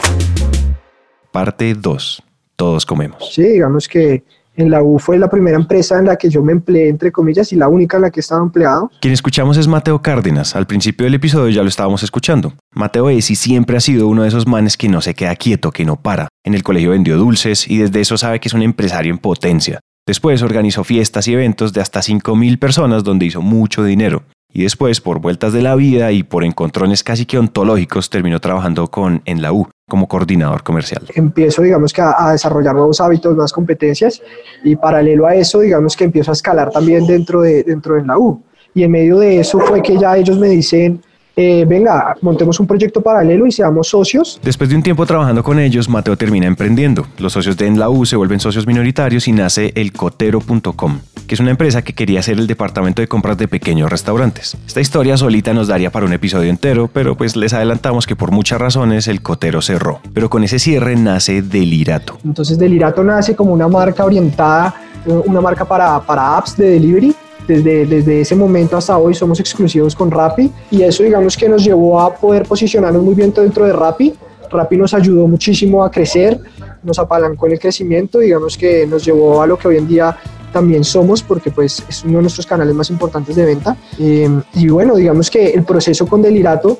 Parte 1.32 1.74
2. 1.74 2.22
Todos 2.56 2.84
comemos. 2.84 3.32
Sí, 3.32 3.42
digamos 3.42 3.88
que 3.88 4.22
en 4.60 4.70
la 4.70 4.82
U 4.82 4.98
fue 4.98 5.18
la 5.18 5.28
primera 5.28 5.56
empresa 5.56 5.98
en 5.98 6.06
la 6.06 6.16
que 6.16 6.28
yo 6.28 6.42
me 6.42 6.52
empleé, 6.52 6.88
entre 6.88 7.10
comillas, 7.10 7.52
y 7.52 7.56
la 7.56 7.68
única 7.68 7.96
en 7.96 8.02
la 8.02 8.10
que 8.10 8.20
he 8.20 8.22
estado 8.22 8.42
empleado. 8.42 8.90
Quien 9.00 9.12
escuchamos 9.12 9.56
es 9.56 9.68
Mateo 9.68 10.00
Cárdenas. 10.02 10.54
Al 10.56 10.66
principio 10.66 11.04
del 11.04 11.14
episodio 11.14 11.48
ya 11.50 11.62
lo 11.62 11.68
estábamos 11.68 12.02
escuchando. 12.02 12.54
Mateo 12.74 13.10
es 13.10 13.30
y 13.30 13.36
siempre 13.36 13.76
ha 13.76 13.80
sido 13.80 14.08
uno 14.08 14.22
de 14.22 14.28
esos 14.28 14.46
manes 14.46 14.76
que 14.76 14.88
no 14.88 15.00
se 15.00 15.14
queda 15.14 15.34
quieto, 15.36 15.72
que 15.72 15.84
no 15.84 15.96
para. 15.96 16.28
En 16.44 16.54
el 16.54 16.62
colegio 16.62 16.90
vendió 16.90 17.16
dulces 17.16 17.68
y 17.68 17.78
desde 17.78 18.00
eso 18.00 18.16
sabe 18.16 18.40
que 18.40 18.48
es 18.48 18.54
un 18.54 18.62
empresario 18.62 19.12
en 19.12 19.18
potencia. 19.18 19.80
Después 20.06 20.42
organizó 20.42 20.84
fiestas 20.84 21.28
y 21.28 21.34
eventos 21.34 21.72
de 21.72 21.80
hasta 21.80 22.00
5.000 22.00 22.58
personas 22.58 23.04
donde 23.04 23.26
hizo 23.26 23.42
mucho 23.42 23.84
dinero 23.84 24.24
y 24.52 24.64
después, 24.64 25.00
por 25.00 25.20
vueltas 25.20 25.52
de 25.52 25.62
la 25.62 25.74
vida 25.76 26.10
y 26.12 26.22
por 26.22 26.44
encontrones 26.44 27.04
casi 27.04 27.24
que 27.24 27.38
ontológicos, 27.38 28.10
terminó 28.10 28.40
trabajando 28.40 28.88
con 28.88 29.22
en 29.24 29.42
la 29.42 29.52
U 29.52 29.68
como 29.88 30.08
coordinador 30.08 30.62
comercial. 30.62 31.02
Empiezo, 31.14 31.62
digamos 31.62 31.92
que 31.92 32.00
a, 32.00 32.32
desarrollar 32.32 32.74
nuevos 32.74 33.00
hábitos, 33.00 33.32
nuevas 33.32 33.52
competencias 33.52 34.22
y 34.64 34.76
paralelo 34.76 35.26
a 35.26 35.34
eso, 35.34 35.60
digamos 35.60 35.96
que 35.96 36.04
empiezo 36.04 36.30
a 36.30 36.34
escalar 36.34 36.70
también 36.70 37.06
dentro 37.06 37.42
de, 37.42 37.62
dentro 37.62 37.94
de 37.94 38.04
la 38.04 38.18
U. 38.18 38.42
Y 38.74 38.84
en 38.84 38.90
medio 38.90 39.18
de 39.18 39.40
eso 39.40 39.58
fue 39.60 39.82
que 39.82 39.96
ya 39.98 40.16
ellos 40.16 40.38
me 40.38 40.48
dicen, 40.48 41.02
eh, 41.40 41.64
venga, 41.64 42.14
montemos 42.20 42.60
un 42.60 42.66
proyecto 42.66 43.00
paralelo 43.00 43.46
y 43.46 43.52
seamos 43.52 43.88
socios. 43.88 44.38
Después 44.42 44.68
de 44.68 44.76
un 44.76 44.82
tiempo 44.82 45.06
trabajando 45.06 45.42
con 45.42 45.58
ellos, 45.58 45.88
Mateo 45.88 46.14
termina 46.14 46.46
emprendiendo. 46.46 47.06
Los 47.16 47.32
socios 47.32 47.56
de 47.56 47.66
En 47.66 47.78
la 47.78 47.88
U 47.88 48.04
se 48.04 48.16
vuelven 48.16 48.40
socios 48.40 48.66
minoritarios 48.66 49.26
y 49.26 49.32
nace 49.32 49.72
elcotero.com, 49.74 50.98
que 51.26 51.34
es 51.34 51.40
una 51.40 51.50
empresa 51.50 51.80
que 51.80 51.94
quería 51.94 52.20
ser 52.22 52.38
el 52.38 52.46
departamento 52.46 53.00
de 53.00 53.08
compras 53.08 53.38
de 53.38 53.48
pequeños 53.48 53.88
restaurantes. 53.88 54.58
Esta 54.66 54.82
historia 54.82 55.16
solita 55.16 55.54
nos 55.54 55.68
daría 55.68 55.90
para 55.90 56.04
un 56.04 56.12
episodio 56.12 56.50
entero, 56.50 56.90
pero 56.92 57.16
pues 57.16 57.36
les 57.36 57.54
adelantamos 57.54 58.06
que 58.06 58.16
por 58.16 58.32
muchas 58.32 58.60
razones 58.60 59.08
el 59.08 59.22
Cotero 59.22 59.62
cerró. 59.62 60.00
Pero 60.12 60.28
con 60.28 60.44
ese 60.44 60.58
cierre 60.58 60.94
nace 60.94 61.40
Delirato. 61.40 62.18
Entonces 62.22 62.58
Delirato 62.58 63.02
nace 63.02 63.34
como 63.34 63.54
una 63.54 63.66
marca 63.66 64.04
orientada, 64.04 64.74
eh, 65.06 65.22
una 65.24 65.40
marca 65.40 65.64
para, 65.64 66.00
para 66.00 66.36
apps 66.36 66.58
de 66.58 66.68
delivery 66.72 67.14
desde, 67.50 67.86
desde 67.86 68.20
ese 68.20 68.36
momento 68.36 68.76
hasta 68.76 68.96
hoy 68.96 69.12
somos 69.14 69.40
exclusivos 69.40 69.96
con 69.96 70.10
Rappi 70.10 70.50
y 70.70 70.82
eso 70.82 71.02
digamos 71.02 71.36
que 71.36 71.48
nos 71.48 71.64
llevó 71.64 72.00
a 72.00 72.14
poder 72.14 72.44
posicionarnos 72.44 73.02
muy 73.02 73.14
bien 73.14 73.32
dentro 73.32 73.64
de 73.64 73.72
Rappi. 73.72 74.14
Rappi 74.50 74.76
nos 74.76 74.94
ayudó 74.94 75.26
muchísimo 75.26 75.84
a 75.84 75.90
crecer, 75.90 76.40
nos 76.82 76.98
apalancó 76.98 77.46
en 77.46 77.52
el 77.52 77.58
crecimiento, 77.58 78.18
digamos 78.18 78.56
que 78.56 78.86
nos 78.86 79.04
llevó 79.04 79.42
a 79.42 79.46
lo 79.46 79.56
que 79.58 79.68
hoy 79.68 79.76
en 79.78 79.88
día 79.88 80.16
también 80.52 80.84
somos 80.84 81.22
porque 81.22 81.50
pues 81.50 81.84
es 81.88 82.04
uno 82.04 82.16
de 82.18 82.22
nuestros 82.22 82.46
canales 82.46 82.74
más 82.74 82.90
importantes 82.90 83.34
de 83.36 83.44
venta. 83.44 83.76
Eh, 83.98 84.28
y 84.54 84.68
bueno, 84.68 84.96
digamos 84.96 85.30
que 85.30 85.50
el 85.50 85.64
proceso 85.64 86.06
con 86.06 86.22
Delirato 86.22 86.78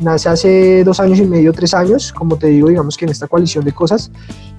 nace 0.00 0.28
hace 0.28 0.84
dos 0.84 1.00
años 1.00 1.18
y 1.18 1.24
medio, 1.24 1.52
tres 1.52 1.74
años, 1.74 2.12
como 2.12 2.36
te 2.36 2.48
digo, 2.48 2.68
digamos 2.68 2.96
que 2.96 3.04
en 3.04 3.10
esta 3.10 3.26
coalición 3.26 3.64
de 3.64 3.72
cosas 3.72 4.10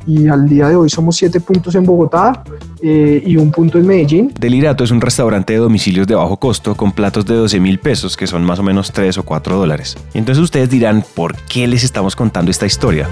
y 0.06 0.28
al 0.28 0.48
día 0.48 0.70
de 0.70 0.76
hoy 0.76 0.90
somos 0.90 1.16
siete 1.16 1.40
puntos 1.40 1.76
en 1.76 1.86
Bogotá 1.86 2.44
eh, 2.86 3.24
y 3.26 3.38
un 3.38 3.50
punto 3.50 3.78
en 3.78 3.88
Medellín. 3.88 4.34
Delirato 4.38 4.84
es 4.84 4.92
un 4.92 5.00
restaurante 5.00 5.54
de 5.54 5.60
domicilios 5.60 6.06
de 6.06 6.16
bajo 6.16 6.38
costo 6.38 6.76
con 6.76 6.92
platos 6.92 7.26
de 7.26 7.34
12 7.34 7.62
mil 7.62 7.80
pesos, 7.80 8.18
que 8.18 8.28
son 8.28 8.44
más 8.44 8.60
o 8.60 8.64
menos 8.64 8.92
3 8.92 9.18
o 9.20 9.24
4 9.24 9.56
dólares. 9.56 9.96
Entonces 10.14 10.44
ustedes 10.44 10.70
dirán, 10.70 11.04
¿por 11.16 11.36
qué 11.36 11.66
les 11.66 11.86
estamos 11.86 12.16
contando 12.16 12.52
esta 12.52 12.66
historia? 12.66 13.08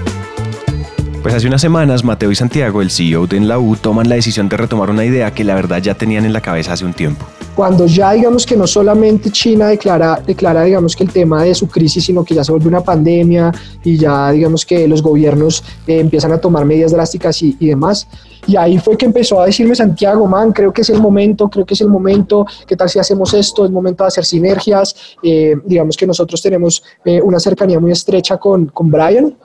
Pues 1.22 1.34
hace 1.34 1.46
unas 1.46 1.62
semanas 1.62 2.04
Mateo 2.04 2.30
y 2.30 2.34
Santiago, 2.34 2.82
el 2.82 2.90
CEO 2.90 3.26
de 3.26 3.38
En 3.38 3.48
la 3.48 3.58
U, 3.58 3.76
toman 3.76 4.08
la 4.08 4.16
decisión 4.16 4.50
de 4.50 4.58
retomar 4.58 4.90
una 4.90 5.04
idea 5.04 5.32
que 5.32 5.44
la 5.44 5.54
verdad 5.54 5.80
ya 5.80 5.94
tenían 5.94 6.26
en 6.26 6.34
la 6.34 6.42
cabeza 6.42 6.74
hace 6.74 6.84
un 6.84 6.92
tiempo. 6.92 7.24
Cuando 7.54 7.86
ya 7.86 8.12
digamos 8.12 8.46
que 8.46 8.56
no 8.56 8.66
solamente 8.66 9.30
China 9.30 9.68
declara, 9.68 10.22
declara 10.26 10.64
digamos 10.64 10.96
que 10.96 11.04
el 11.04 11.12
tema 11.12 11.44
de 11.44 11.54
su 11.54 11.68
crisis, 11.68 12.04
sino 12.04 12.24
que 12.24 12.34
ya 12.34 12.44
se 12.44 12.52
vuelve 12.52 12.68
una 12.68 12.82
pandemia 12.82 13.52
y 13.84 13.98
ya 13.98 14.30
digamos 14.30 14.64
que 14.64 14.88
los 14.88 15.02
gobiernos 15.02 15.62
eh, 15.86 16.00
empiezan 16.00 16.32
a 16.32 16.38
tomar 16.38 16.64
medidas 16.64 16.92
drásticas 16.92 17.42
y, 17.42 17.56
y 17.60 17.68
demás. 17.68 18.08
Y 18.46 18.56
ahí 18.56 18.78
fue 18.78 18.96
que 18.96 19.06
empezó 19.06 19.40
a 19.40 19.46
decirme 19.46 19.74
Santiago, 19.74 20.26
man, 20.26 20.52
creo 20.52 20.72
que 20.72 20.80
es 20.80 20.90
el 20.90 21.00
momento, 21.00 21.48
creo 21.48 21.64
que 21.64 21.74
es 21.74 21.80
el 21.80 21.88
momento, 21.88 22.46
¿qué 22.66 22.76
tal 22.76 22.88
si 22.88 22.98
hacemos 22.98 23.32
esto? 23.34 23.64
Es 23.64 23.70
momento 23.70 24.02
de 24.02 24.08
hacer 24.08 24.24
sinergias. 24.24 24.96
Eh, 25.22 25.54
digamos 25.64 25.96
que 25.96 26.06
nosotros 26.06 26.42
tenemos 26.42 26.82
eh, 27.04 27.20
una 27.22 27.38
cercanía 27.38 27.78
muy 27.78 27.92
estrecha 27.92 28.38
con, 28.38 28.66
con 28.66 28.90
Brian, 28.90 29.36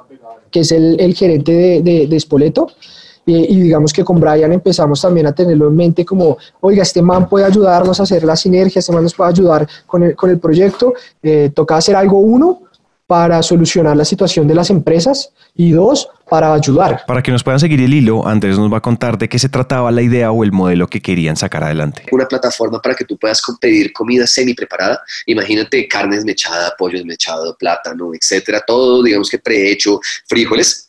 que 0.49 0.61
es 0.61 0.71
el, 0.71 0.99
el 0.99 1.13
gerente 1.13 1.51
de, 1.51 1.81
de, 1.81 2.07
de 2.07 2.19
Spoleto. 2.19 2.67
Eh, 3.27 3.45
y 3.49 3.61
digamos 3.61 3.91
que 3.91 4.03
con 4.03 4.19
Brian 4.19 4.53
empezamos 4.53 5.01
también 5.01 5.27
a 5.27 5.33
tenerlo 5.33 5.67
en 5.67 5.75
mente 5.75 6.05
como, 6.05 6.37
oiga, 6.61 6.83
este 6.83 7.01
man 7.01 7.27
puede 7.27 7.45
ayudarnos 7.45 7.99
a 7.99 8.03
hacer 8.03 8.23
la 8.23 8.37
sinergia, 8.37 8.79
este 8.79 8.93
man 8.93 9.03
nos 9.03 9.13
puede 9.13 9.31
ayudar 9.31 9.67
con 9.85 10.03
el, 10.03 10.15
con 10.15 10.29
el 10.29 10.39
proyecto, 10.39 10.93
eh, 11.21 11.51
toca 11.53 11.75
hacer 11.75 11.95
algo 11.95 12.19
uno 12.19 12.61
para 13.05 13.41
solucionar 13.41 13.95
la 13.95 14.03
situación 14.03 14.47
de 14.47 14.55
las 14.55 14.69
empresas 14.69 15.31
y 15.55 15.71
dos, 15.71 16.09
para 16.29 16.53
ayudar. 16.53 17.03
Para 17.07 17.23
que 17.23 17.31
nos 17.31 17.41
puedan 17.41 17.59
seguir 17.59 17.79
el 17.79 17.93
hilo, 17.93 18.27
Andrés 18.27 18.57
nos 18.57 18.71
va 18.71 18.77
a 18.77 18.81
contar 18.81 19.17
de 19.17 19.29
qué 19.29 19.39
se 19.39 19.47
trataba 19.47 19.91
la 19.91 20.01
idea 20.01 20.31
o 20.31 20.43
el 20.43 20.51
modelo 20.51 20.87
que 20.87 21.01
querían 21.01 21.37
sacar 21.37 21.63
adelante. 21.63 22.03
Una 22.11 22.27
plataforma 22.27 22.81
para 22.81 22.95
que 22.95 23.05
tú 23.05 23.17
puedas 23.17 23.41
pedir 23.61 23.93
comida 23.93 24.27
semi 24.27 24.53
preparada. 24.53 25.01
Imagínate 25.25 25.87
carne 25.87 26.17
desmechada, 26.17 26.73
pollo 26.77 26.97
desmechado, 26.97 27.55
plátano, 27.57 28.11
etcétera, 28.13 28.61
todo, 28.67 29.01
digamos 29.01 29.29
que 29.29 29.39
prehecho, 29.39 30.01
frijoles 30.27 30.86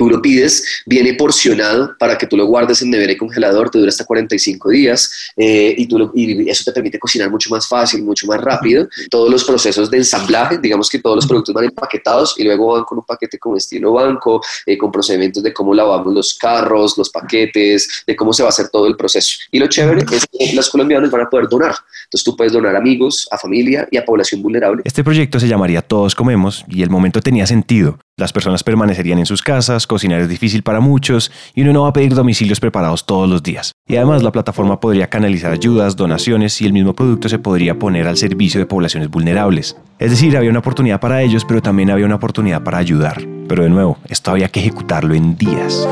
Tú 0.00 0.08
lo 0.08 0.22
pides, 0.22 0.64
viene 0.86 1.12
porcionado 1.12 1.94
para 1.98 2.16
que 2.16 2.26
tú 2.26 2.34
lo 2.34 2.46
guardes 2.46 2.80
en 2.80 2.88
nevera 2.88 3.12
y 3.12 3.18
congelador, 3.18 3.68
te 3.68 3.78
dura 3.78 3.90
hasta 3.90 4.06
45 4.06 4.70
días 4.70 5.12
eh, 5.36 5.74
y, 5.76 5.86
tú 5.86 5.98
lo, 5.98 6.10
y 6.14 6.48
eso 6.48 6.64
te 6.64 6.72
permite 6.72 6.98
cocinar 6.98 7.30
mucho 7.30 7.50
más 7.50 7.68
fácil, 7.68 8.02
mucho 8.02 8.26
más 8.26 8.40
rápido. 8.40 8.88
Todos 9.10 9.30
los 9.30 9.44
procesos 9.44 9.90
de 9.90 9.98
ensamblaje, 9.98 10.56
digamos 10.56 10.88
que 10.88 11.00
todos 11.00 11.16
los 11.16 11.26
productos 11.26 11.54
van 11.54 11.66
empaquetados 11.66 12.34
y 12.38 12.44
luego 12.44 12.72
van 12.72 12.84
con 12.84 12.96
un 12.96 13.04
paquete 13.04 13.38
como 13.38 13.58
estilo 13.58 13.92
banco, 13.92 14.40
eh, 14.64 14.78
con 14.78 14.90
procedimientos 14.90 15.42
de 15.42 15.52
cómo 15.52 15.74
lavamos 15.74 16.14
los 16.14 16.32
carros, 16.32 16.96
los 16.96 17.10
paquetes, 17.10 18.02
de 18.06 18.16
cómo 18.16 18.32
se 18.32 18.42
va 18.42 18.48
a 18.48 18.52
hacer 18.52 18.70
todo 18.70 18.86
el 18.86 18.96
proceso. 18.96 19.36
Y 19.50 19.58
lo 19.58 19.66
chévere 19.66 20.06
es 20.10 20.26
que 20.26 20.54
los 20.54 20.70
colombianos 20.70 21.10
van 21.10 21.26
a 21.26 21.28
poder 21.28 21.46
donar. 21.46 21.74
Entonces 22.04 22.24
tú 22.24 22.34
puedes 22.34 22.54
donar 22.54 22.74
a 22.74 22.78
amigos, 22.78 23.28
a 23.30 23.36
familia 23.36 23.86
y 23.90 23.98
a 23.98 24.04
población 24.06 24.40
vulnerable. 24.40 24.80
Este 24.86 25.04
proyecto 25.04 25.38
se 25.38 25.46
llamaría 25.46 25.82
Todos 25.82 26.14
Comemos 26.14 26.64
y 26.68 26.82
el 26.82 26.88
momento 26.88 27.20
tenía 27.20 27.46
sentido. 27.46 27.98
Las 28.20 28.34
personas 28.34 28.62
permanecerían 28.62 29.18
en 29.18 29.24
sus 29.24 29.40
casas, 29.40 29.86
cocinar 29.86 30.20
es 30.20 30.28
difícil 30.28 30.62
para 30.62 30.80
muchos 30.80 31.32
y 31.54 31.62
uno 31.62 31.72
no 31.72 31.82
va 31.84 31.88
a 31.88 31.92
pedir 31.94 32.14
domicilios 32.14 32.60
preparados 32.60 33.06
todos 33.06 33.26
los 33.26 33.42
días. 33.42 33.72
Y 33.88 33.96
además 33.96 34.22
la 34.22 34.30
plataforma 34.30 34.78
podría 34.78 35.08
canalizar 35.08 35.52
ayudas, 35.52 35.96
donaciones 35.96 36.60
y 36.60 36.66
el 36.66 36.74
mismo 36.74 36.92
producto 36.92 37.30
se 37.30 37.38
podría 37.38 37.78
poner 37.78 38.06
al 38.06 38.18
servicio 38.18 38.60
de 38.60 38.66
poblaciones 38.66 39.08
vulnerables. 39.08 39.78
Es 39.98 40.10
decir, 40.10 40.36
había 40.36 40.50
una 40.50 40.58
oportunidad 40.58 41.00
para 41.00 41.22
ellos, 41.22 41.46
pero 41.46 41.62
también 41.62 41.90
había 41.90 42.04
una 42.04 42.16
oportunidad 42.16 42.62
para 42.62 42.76
ayudar. 42.76 43.26
Pero 43.48 43.62
de 43.62 43.70
nuevo, 43.70 43.96
esto 44.06 44.32
había 44.32 44.50
que 44.50 44.60
ejecutarlo 44.60 45.14
en 45.14 45.38
días. 45.38 45.88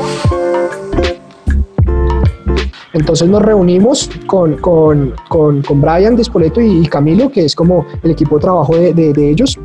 Entonces 2.93 3.27
nos 3.27 3.41
reunimos 3.41 4.07
con, 4.27 4.57
con, 4.57 5.15
con, 5.29 5.63
con 5.63 5.81
Brian 5.81 6.15
Despoleto 6.15 6.61
y, 6.61 6.85
Camilo, 6.85 7.31
que 7.31 7.45
es 7.45 7.55
como 7.55 7.87
el 8.03 8.11
equipo 8.11 8.35
de 8.35 8.41
trabajo 8.41 8.75
de, 8.75 8.93
de, 8.93 9.13
de 9.13 9.31
ellos, 9.31 9.57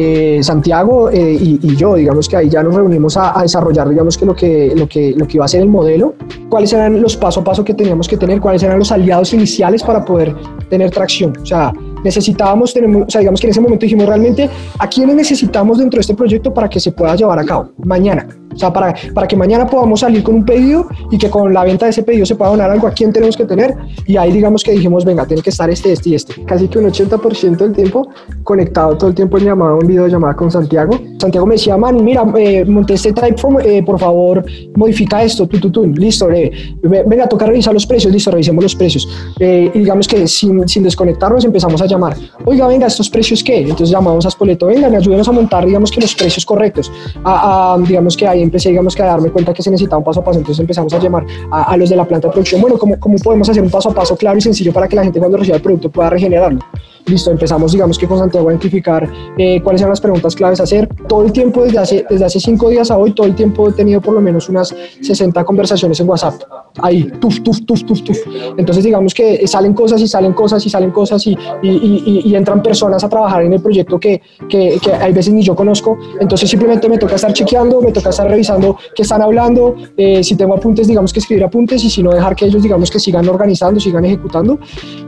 eh, 0.00 0.38
Santiago 0.44 1.10
eh, 1.10 1.36
y, 1.40 1.74
yo, 1.74 1.96
digamos 1.96 2.28
que 2.28 2.36
ahí 2.36 2.48
ya 2.48 2.62
nos 2.62 2.72
reunimos 2.72 3.16
a, 3.16 3.36
a, 3.36 3.42
desarrollar, 3.42 3.88
digamos 3.88 4.16
que 4.16 4.24
lo, 4.24 4.32
que 4.32 4.72
lo 4.76 4.88
que 4.88 5.12
lo 5.16 5.26
que 5.26 5.38
iba 5.38 5.44
a 5.44 5.48
ser 5.48 5.62
el 5.62 5.68
modelo, 5.68 6.14
cuáles 6.48 6.72
eran 6.72 7.02
los 7.02 7.16
paso 7.16 7.40
a 7.40 7.44
paso 7.44 7.64
que 7.64 7.74
teníamos 7.74 8.06
que 8.06 8.16
tener, 8.16 8.40
cuáles 8.40 8.62
eran 8.62 8.78
los 8.78 8.92
aliados 8.92 9.34
iniciales 9.34 9.82
para 9.82 10.04
poder 10.04 10.36
tener 10.70 10.92
tracción. 10.92 11.36
O 11.42 11.44
sea, 11.44 11.72
necesitábamos, 12.04 12.72
tenemos, 12.72 13.04
o 13.06 13.10
sea, 13.10 13.20
digamos 13.20 13.40
que 13.40 13.46
en 13.46 13.50
ese 13.50 13.60
momento 13.60 13.84
dijimos 13.84 14.06
realmente 14.06 14.48
a 14.78 14.88
quiénes 14.88 15.16
necesitamos 15.16 15.78
dentro 15.78 15.98
de 15.98 16.02
este 16.02 16.14
proyecto 16.14 16.52
para 16.52 16.68
que 16.68 16.80
se 16.80 16.92
pueda 16.92 17.14
llevar 17.14 17.38
a 17.38 17.44
cabo 17.44 17.70
mañana. 17.78 18.26
O 18.54 18.60
sea, 18.60 18.72
para, 18.72 18.92
para 19.14 19.28
que 19.28 19.36
mañana 19.36 19.66
podamos 19.66 20.00
salir 20.00 20.22
con 20.24 20.34
un 20.34 20.44
pedido 20.44 20.88
y 21.12 21.18
que 21.18 21.30
con 21.30 21.54
la 21.54 21.62
venta 21.62 21.86
de 21.86 21.90
ese 21.90 22.02
pedido 22.02 22.26
se 22.26 22.34
pueda 22.34 22.50
donar 22.50 22.70
algo 22.70 22.88
a 22.88 22.90
quién 22.90 23.12
tenemos 23.12 23.36
que 23.36 23.44
tener. 23.44 23.76
Y 24.04 24.16
ahí 24.16 24.32
digamos 24.32 24.64
que 24.64 24.72
dijimos, 24.72 25.04
venga, 25.04 25.24
tiene 25.26 25.42
que 25.42 25.50
estar 25.50 25.70
este, 25.70 25.92
este 25.92 26.08
y 26.10 26.14
este. 26.16 26.44
Casi 26.44 26.66
que 26.66 26.78
un 26.80 26.86
80% 26.86 27.56
del 27.56 27.72
tiempo 27.72 28.08
conectado 28.42 28.96
todo 28.96 29.10
el 29.10 29.14
tiempo 29.14 29.38
en 29.38 29.44
llamada, 29.44 29.78
en 29.80 29.86
videollamada 29.86 30.34
con 30.34 30.50
Santiago. 30.50 30.98
Santiago 31.18 31.46
me 31.46 31.54
decía, 31.54 31.76
man, 31.76 32.02
mira, 32.04 32.24
eh, 32.36 32.64
monté 32.64 32.94
este 32.94 33.12
Typeform, 33.12 33.60
eh, 33.60 33.82
por 33.84 33.98
favor, 33.98 34.44
modifica 34.74 35.22
esto, 35.22 35.46
tú, 35.46 35.60
tú, 35.60 35.70
tú, 35.70 35.86
listo, 35.86 36.28
eh, 36.30 36.50
venga, 36.82 37.28
toca 37.28 37.46
revisar 37.46 37.72
los 37.72 37.86
precios, 37.86 38.12
listo, 38.12 38.30
revisemos 38.30 38.62
los 38.62 38.74
precios. 38.74 39.08
Eh, 39.38 39.70
y 39.72 39.78
digamos 39.80 40.08
que 40.08 40.26
sin, 40.26 40.68
sin 40.68 40.82
desconectarnos 40.82 41.44
empezamos 41.44 41.80
a 41.82 41.86
llamar, 41.88 42.16
oiga, 42.44 42.66
venga, 42.66 42.86
¿estos 42.86 43.10
precios 43.10 43.42
qué? 43.42 43.60
Entonces 43.60 43.90
llamamos 43.90 44.24
a 44.26 44.30
Spoleto, 44.30 44.66
venga, 44.66 44.88
me 44.88 44.98
ayúdenos 44.98 45.28
a 45.28 45.32
montar, 45.32 45.64
digamos 45.66 45.90
que 45.90 46.00
los 46.00 46.14
precios 46.14 46.44
correctos. 46.44 46.92
A, 47.24 47.76
digamos 47.86 48.16
que 48.16 48.26
ahí 48.26 48.42
empecé, 48.42 48.70
digamos 48.70 48.94
que 48.94 49.02
a 49.02 49.06
darme 49.06 49.30
cuenta 49.30 49.52
que 49.52 49.62
se 49.62 49.70
necesitaba 49.70 49.98
un 49.98 50.04
paso 50.04 50.20
a 50.20 50.24
paso, 50.24 50.38
entonces 50.38 50.60
empezamos 50.60 50.92
a 50.92 50.98
llamar 50.98 51.24
a, 51.50 51.72
a 51.72 51.76
los 51.76 51.90
de 51.90 51.96
la 51.96 52.04
planta 52.04 52.28
de 52.28 52.32
producción, 52.32 52.60
bueno, 52.60 52.78
¿cómo, 52.78 52.98
¿cómo 53.00 53.16
podemos 53.18 53.48
hacer 53.48 53.62
un 53.62 53.70
paso 53.70 53.90
a 53.90 53.94
paso 53.94 54.16
claro 54.16 54.38
y 54.38 54.40
sencillo 54.40 54.72
para 54.72 54.88
que 54.88 54.96
la 54.96 55.04
gente 55.04 55.18
cuando 55.18 55.36
reciba 55.36 55.56
el 55.56 55.62
producto 55.62 55.90
pueda 55.90 56.10
regenerarlo? 56.10 56.60
Listo, 57.08 57.30
empezamos, 57.30 57.72
digamos 57.72 57.98
que 57.98 58.06
con 58.06 58.18
Santiago 58.18 58.48
a 58.48 58.52
identificar 58.52 59.08
eh, 59.38 59.62
cuáles 59.62 59.80
eran 59.80 59.90
las 59.90 60.00
preguntas 60.00 60.36
claves 60.36 60.60
a 60.60 60.64
hacer. 60.64 60.86
Todo 61.08 61.24
el 61.24 61.32
tiempo, 61.32 61.64
desde 61.64 61.78
hace, 61.78 62.06
desde 62.08 62.26
hace 62.26 62.38
cinco 62.38 62.68
días 62.68 62.90
a 62.90 62.98
hoy, 62.98 63.12
todo 63.12 63.26
el 63.26 63.34
tiempo 63.34 63.68
he 63.68 63.72
tenido 63.72 64.00
por 64.02 64.12
lo 64.12 64.20
menos 64.20 64.48
unas 64.50 64.74
60 65.00 65.42
conversaciones 65.44 65.98
en 66.00 66.08
WhatsApp. 66.08 66.34
Ahí, 66.82 67.10
tuf, 67.18 67.40
tuf, 67.40 67.64
tuf, 67.64 67.82
tuf, 67.84 68.02
tuf. 68.02 68.18
Entonces, 68.58 68.84
digamos 68.84 69.14
que 69.14 69.46
salen 69.46 69.72
cosas 69.72 70.02
y 70.02 70.06
salen 70.06 70.34
cosas 70.34 70.64
y 70.66 70.70
salen 70.70 70.90
cosas 70.90 71.26
y, 71.26 71.36
y, 71.62 71.68
y, 71.70 72.22
y 72.26 72.36
entran 72.36 72.62
personas 72.62 73.02
a 73.02 73.08
trabajar 73.08 73.42
en 73.42 73.54
el 73.54 73.60
proyecto 73.60 73.98
que, 73.98 74.20
que, 74.48 74.78
que, 74.82 74.92
hay 74.92 75.12
veces 75.12 75.32
ni 75.32 75.42
yo 75.42 75.56
conozco. 75.56 75.96
Entonces, 76.20 76.50
simplemente 76.50 76.90
me 76.90 76.98
toca 76.98 77.14
estar 77.14 77.32
chequeando, 77.32 77.80
me 77.80 77.90
toca 77.90 78.10
estar 78.10 78.28
revisando 78.28 78.76
qué 78.94 79.02
están 79.02 79.22
hablando. 79.22 79.74
Eh, 79.96 80.22
si 80.22 80.36
tengo 80.36 80.54
apuntes, 80.54 80.86
digamos 80.86 81.12
que 81.12 81.20
escribir 81.20 81.44
apuntes 81.44 81.82
y 81.84 81.88
si 81.88 82.02
no, 82.02 82.10
dejar 82.10 82.36
que 82.36 82.44
ellos, 82.44 82.62
digamos 82.62 82.90
que 82.90 83.00
sigan 83.00 83.26
organizando, 83.28 83.80
sigan 83.80 84.04
ejecutando. 84.04 84.58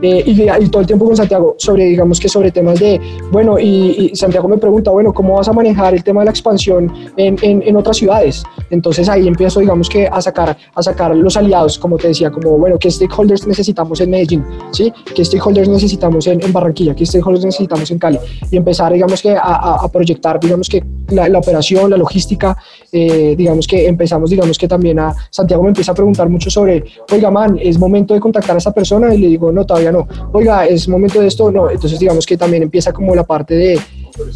Eh, 0.00 0.24
y, 0.26 0.64
y 0.64 0.68
todo 0.68 0.80
el 0.80 0.86
tiempo 0.86 1.04
con 1.04 1.16
Santiago 1.16 1.56
sobre 1.58 1.89
digamos 1.90 2.20
que 2.20 2.28
sobre 2.28 2.50
temas 2.50 2.78
de, 2.78 3.00
bueno, 3.30 3.58
y, 3.58 4.10
Santiago 4.14 4.48
me 4.48 4.58
pregunta, 4.58 4.90
bueno, 4.90 5.12
¿cómo 5.12 5.36
vas 5.36 5.48
a 5.48 5.52
manejar 5.52 5.94
el 5.94 6.02
tema 6.02 6.20
de 6.20 6.26
la 6.26 6.30
expansión 6.30 6.92
en, 7.16 7.36
en, 7.42 7.62
en, 7.62 7.76
otras 7.76 7.96
ciudades? 7.96 8.42
Entonces 8.70 9.08
ahí 9.08 9.26
empiezo, 9.26 9.60
digamos 9.60 9.88
que 9.88 10.06
a 10.06 10.20
sacar, 10.20 10.56
a 10.74 10.82
sacar 10.82 11.14
los 11.14 11.36
aliados, 11.36 11.78
como 11.78 11.96
te 11.96 12.08
decía, 12.08 12.30
como, 12.30 12.58
bueno, 12.58 12.78
¿qué 12.78 12.90
stakeholders 12.90 13.46
necesitamos 13.46 14.00
en 14.00 14.10
Medellín? 14.10 14.44
¿Sí? 14.72 14.92
¿Qué 15.14 15.24
stakeholders 15.24 15.68
necesitamos 15.68 16.26
en, 16.26 16.40
Barranquilla? 16.52 16.94
¿Qué 16.94 17.06
stakeholders 17.06 17.44
necesitamos 17.44 17.90
en 17.90 17.98
Cali? 17.98 18.18
Y 18.50 18.56
empezar, 18.56 18.92
digamos 18.92 19.22
que 19.22 19.32
a, 19.32 19.40
a, 19.40 19.84
a 19.84 19.88
proyectar, 19.88 20.40
digamos 20.40 20.68
que 20.68 20.82
la, 21.10 21.28
la, 21.28 21.38
operación, 21.38 21.90
la 21.90 21.96
logística, 21.96 22.56
eh, 22.92 23.34
digamos 23.36 23.66
que 23.66 23.86
empezamos, 23.86 24.30
digamos 24.30 24.58
que 24.58 24.68
también 24.68 24.98
a, 24.98 25.14
Santiago 25.30 25.62
me 25.62 25.68
empieza 25.70 25.92
a 25.92 25.94
preguntar 25.94 26.28
mucho 26.28 26.50
sobre, 26.50 26.84
oiga, 27.12 27.30
man, 27.30 27.58
¿es 27.60 27.78
momento 27.78 28.14
de 28.14 28.20
contactar 28.20 28.54
a 28.54 28.58
esa 28.58 28.72
persona? 28.72 29.14
Y 29.14 29.18
le 29.18 29.26
digo, 29.28 29.52
no, 29.52 29.64
todavía 29.64 29.92
no. 29.92 30.06
Oiga, 30.32 30.66
¿es 30.66 30.88
momento 30.88 31.20
de 31.20 31.28
esto? 31.28 31.50
No, 31.50 31.69
entonces 31.72 31.98
digamos 31.98 32.26
que 32.26 32.36
también 32.36 32.62
empieza 32.62 32.92
como 32.92 33.14
la 33.14 33.24
parte 33.24 33.54
de 33.54 33.78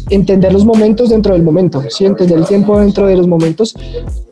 entender 0.09 0.53
los 0.53 0.65
momentos 0.65 1.09
dentro 1.09 1.33
del 1.33 1.43
momento, 1.43 1.83
¿sí? 1.89 2.05
entender 2.05 2.37
el 2.37 2.45
tiempo 2.45 2.79
dentro 2.79 3.07
de 3.07 3.15
los 3.15 3.27
momentos. 3.27 3.75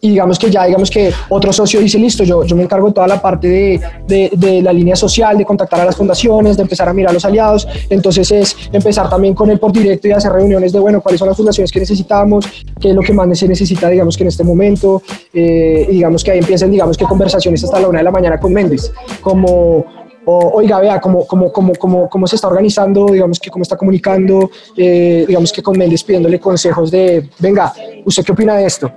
Y 0.01 0.11
digamos 0.11 0.37
que 0.37 0.49
ya 0.49 0.65
digamos 0.65 0.89
que 0.89 1.13
otro 1.29 1.53
socio 1.53 1.79
dice 1.79 1.97
listo, 1.97 2.23
yo, 2.23 2.43
yo 2.43 2.55
me 2.55 2.63
encargo 2.63 2.87
de 2.87 2.93
toda 2.93 3.07
la 3.07 3.21
parte 3.21 3.47
de, 3.47 3.81
de, 4.07 4.29
de, 4.33 4.61
la 4.61 4.73
línea 4.73 4.95
social, 4.95 5.37
de 5.37 5.45
contactar 5.45 5.81
a 5.81 5.85
las 5.85 5.95
fundaciones, 5.95 6.57
de 6.57 6.63
empezar 6.63 6.89
a 6.89 6.93
mirar 6.93 7.11
a 7.11 7.13
los 7.13 7.25
aliados, 7.25 7.67
entonces 7.89 8.29
es 8.31 8.55
empezar 8.71 9.09
también 9.09 9.33
con 9.33 9.49
él 9.49 9.59
por 9.59 9.71
directo 9.71 10.07
y 10.07 10.11
hacer 10.11 10.31
reuniones 10.31 10.73
de 10.73 10.79
bueno, 10.79 11.01
cuáles 11.01 11.19
son 11.19 11.27
las 11.27 11.37
fundaciones 11.37 11.71
que 11.71 11.79
necesitamos, 11.79 12.45
qué 12.79 12.89
es 12.89 12.95
lo 12.95 13.01
que 13.01 13.13
más 13.13 13.37
se 13.37 13.47
necesita 13.47 13.89
digamos 13.89 14.17
que 14.17 14.23
en 14.23 14.27
este 14.27 14.43
momento 14.43 15.01
eh, 15.33 15.87
digamos 15.89 16.23
que 16.23 16.31
ahí 16.31 16.39
empiezan 16.39 16.69
digamos 16.69 16.97
que 16.97 17.05
conversaciones 17.05 17.63
hasta 17.63 17.79
la 17.79 17.87
una 17.87 17.99
de 17.99 18.03
la 18.03 18.11
mañana 18.11 18.39
con 18.39 18.51
Méndez, 18.53 18.91
como 19.21 19.85
o, 20.25 20.51
oiga, 20.53 20.79
vea 20.79 20.99
cómo, 20.99 21.25
cómo, 21.25 21.51
cómo, 21.51 21.73
cómo, 21.73 22.09
cómo 22.09 22.27
se 22.27 22.35
está 22.35 22.47
organizando, 22.47 23.07
digamos 23.07 23.39
que 23.39 23.49
cómo 23.49 23.63
está 23.63 23.75
comunicando, 23.77 24.49
eh, 24.77 25.25
digamos 25.27 25.51
que 25.51 25.61
con 25.61 25.77
Méndez 25.77 26.03
pidiéndole 26.03 26.39
consejos 26.39 26.91
de, 26.91 27.29
venga, 27.39 27.73
¿usted 28.05 28.23
qué 28.23 28.31
opina 28.31 28.55
de 28.55 28.65
esto? 28.65 28.91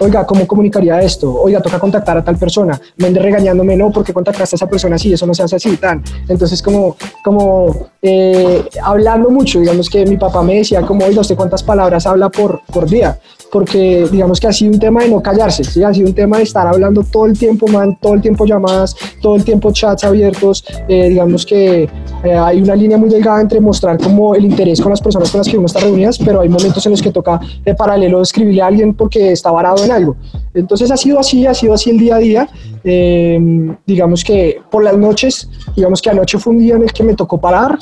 Oiga, 0.00 0.24
¿cómo 0.24 0.46
comunicaría 0.46 1.00
esto? 1.02 1.34
Oiga, 1.34 1.60
toca 1.60 1.78
contactar 1.78 2.16
a 2.16 2.24
tal 2.24 2.36
persona. 2.36 2.80
Méndez 2.96 3.22
regañándome, 3.22 3.76
no, 3.76 3.90
porque 3.90 4.12
contactaste 4.12 4.54
a 4.54 4.56
esa 4.56 4.66
persona 4.66 4.96
así, 4.96 5.12
eso 5.12 5.26
no 5.26 5.34
se 5.34 5.42
hace 5.42 5.56
así, 5.56 5.76
tan. 5.76 6.02
Entonces, 6.28 6.62
como, 6.62 6.96
como 7.22 7.88
eh, 8.00 8.64
hablando 8.82 9.28
mucho, 9.28 9.60
digamos 9.60 9.90
que 9.90 10.06
mi 10.06 10.16
papá 10.16 10.42
me 10.42 10.56
decía, 10.56 10.80
como, 10.80 11.04
oiga, 11.04 11.20
¿usted 11.20 11.36
cuántas 11.36 11.62
palabras 11.62 12.06
habla 12.06 12.30
por, 12.30 12.62
por 12.72 12.88
día? 12.88 13.18
Porque 13.52 14.08
digamos 14.10 14.40
que 14.40 14.46
ha 14.46 14.52
sido 14.52 14.72
un 14.72 14.78
tema 14.78 15.02
de 15.02 15.10
no 15.10 15.22
callarse, 15.22 15.62
¿sí? 15.62 15.84
ha 15.84 15.92
sido 15.92 16.08
un 16.08 16.14
tema 16.14 16.38
de 16.38 16.44
estar 16.44 16.66
hablando 16.66 17.02
todo 17.04 17.26
el 17.26 17.38
tiempo, 17.38 17.68
man, 17.68 17.98
todo 18.00 18.14
el 18.14 18.22
tiempo 18.22 18.46
llamadas, 18.46 18.96
todo 19.20 19.36
el 19.36 19.44
tiempo 19.44 19.70
chats 19.70 20.04
abiertos, 20.04 20.64
eh, 20.88 21.10
digamos 21.10 21.44
que 21.44 21.82
eh, 22.24 22.34
hay 22.34 22.62
una 22.62 22.74
línea 22.74 22.96
muy 22.96 23.10
delgada 23.10 23.42
entre 23.42 23.60
mostrar 23.60 23.98
como 23.98 24.34
el 24.34 24.46
interés 24.46 24.80
con 24.80 24.88
las 24.88 25.02
personas 25.02 25.30
con 25.30 25.38
las 25.38 25.48
que 25.48 25.58
uno 25.58 25.66
está 25.66 25.80
reunidas, 25.80 26.18
pero 26.18 26.40
hay 26.40 26.48
momentos 26.48 26.86
en 26.86 26.92
los 26.92 27.02
que 27.02 27.12
toca 27.12 27.38
de 27.62 27.74
paralelo 27.74 28.22
escribirle 28.22 28.62
a 28.62 28.68
alguien 28.68 28.94
porque 28.94 29.32
está 29.32 29.50
varado 29.50 29.84
en 29.84 29.90
algo. 29.90 30.16
Entonces 30.54 30.90
ha 30.90 30.96
sido 30.96 31.18
así, 31.18 31.46
ha 31.46 31.52
sido 31.52 31.74
así 31.74 31.90
el 31.90 31.98
día 31.98 32.16
a 32.16 32.18
día. 32.18 32.48
Eh, 32.84 33.38
digamos 33.86 34.24
que 34.24 34.62
por 34.70 34.82
las 34.82 34.96
noches, 34.96 35.50
digamos 35.76 36.00
que 36.00 36.08
anoche 36.08 36.38
fue 36.38 36.54
un 36.54 36.58
día 36.58 36.76
en 36.76 36.84
el 36.84 36.92
que 36.92 37.04
me 37.04 37.14
tocó 37.14 37.38
parar, 37.38 37.78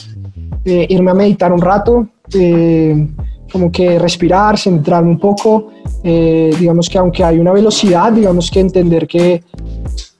eh, 0.64 0.86
irme 0.88 1.12
a 1.12 1.14
meditar 1.14 1.52
un 1.52 1.60
rato, 1.60 2.08
como 3.50 3.70
que 3.70 3.98
respirar, 3.98 4.58
centrarme 4.58 5.10
un 5.10 5.18
poco, 5.18 5.72
digamos 6.02 6.88
que 6.88 6.98
aunque 6.98 7.22
hay 7.24 7.38
una 7.38 7.52
velocidad, 7.52 8.12
digamos 8.12 8.50
que 8.50 8.60
entender 8.60 9.06
que 9.06 9.42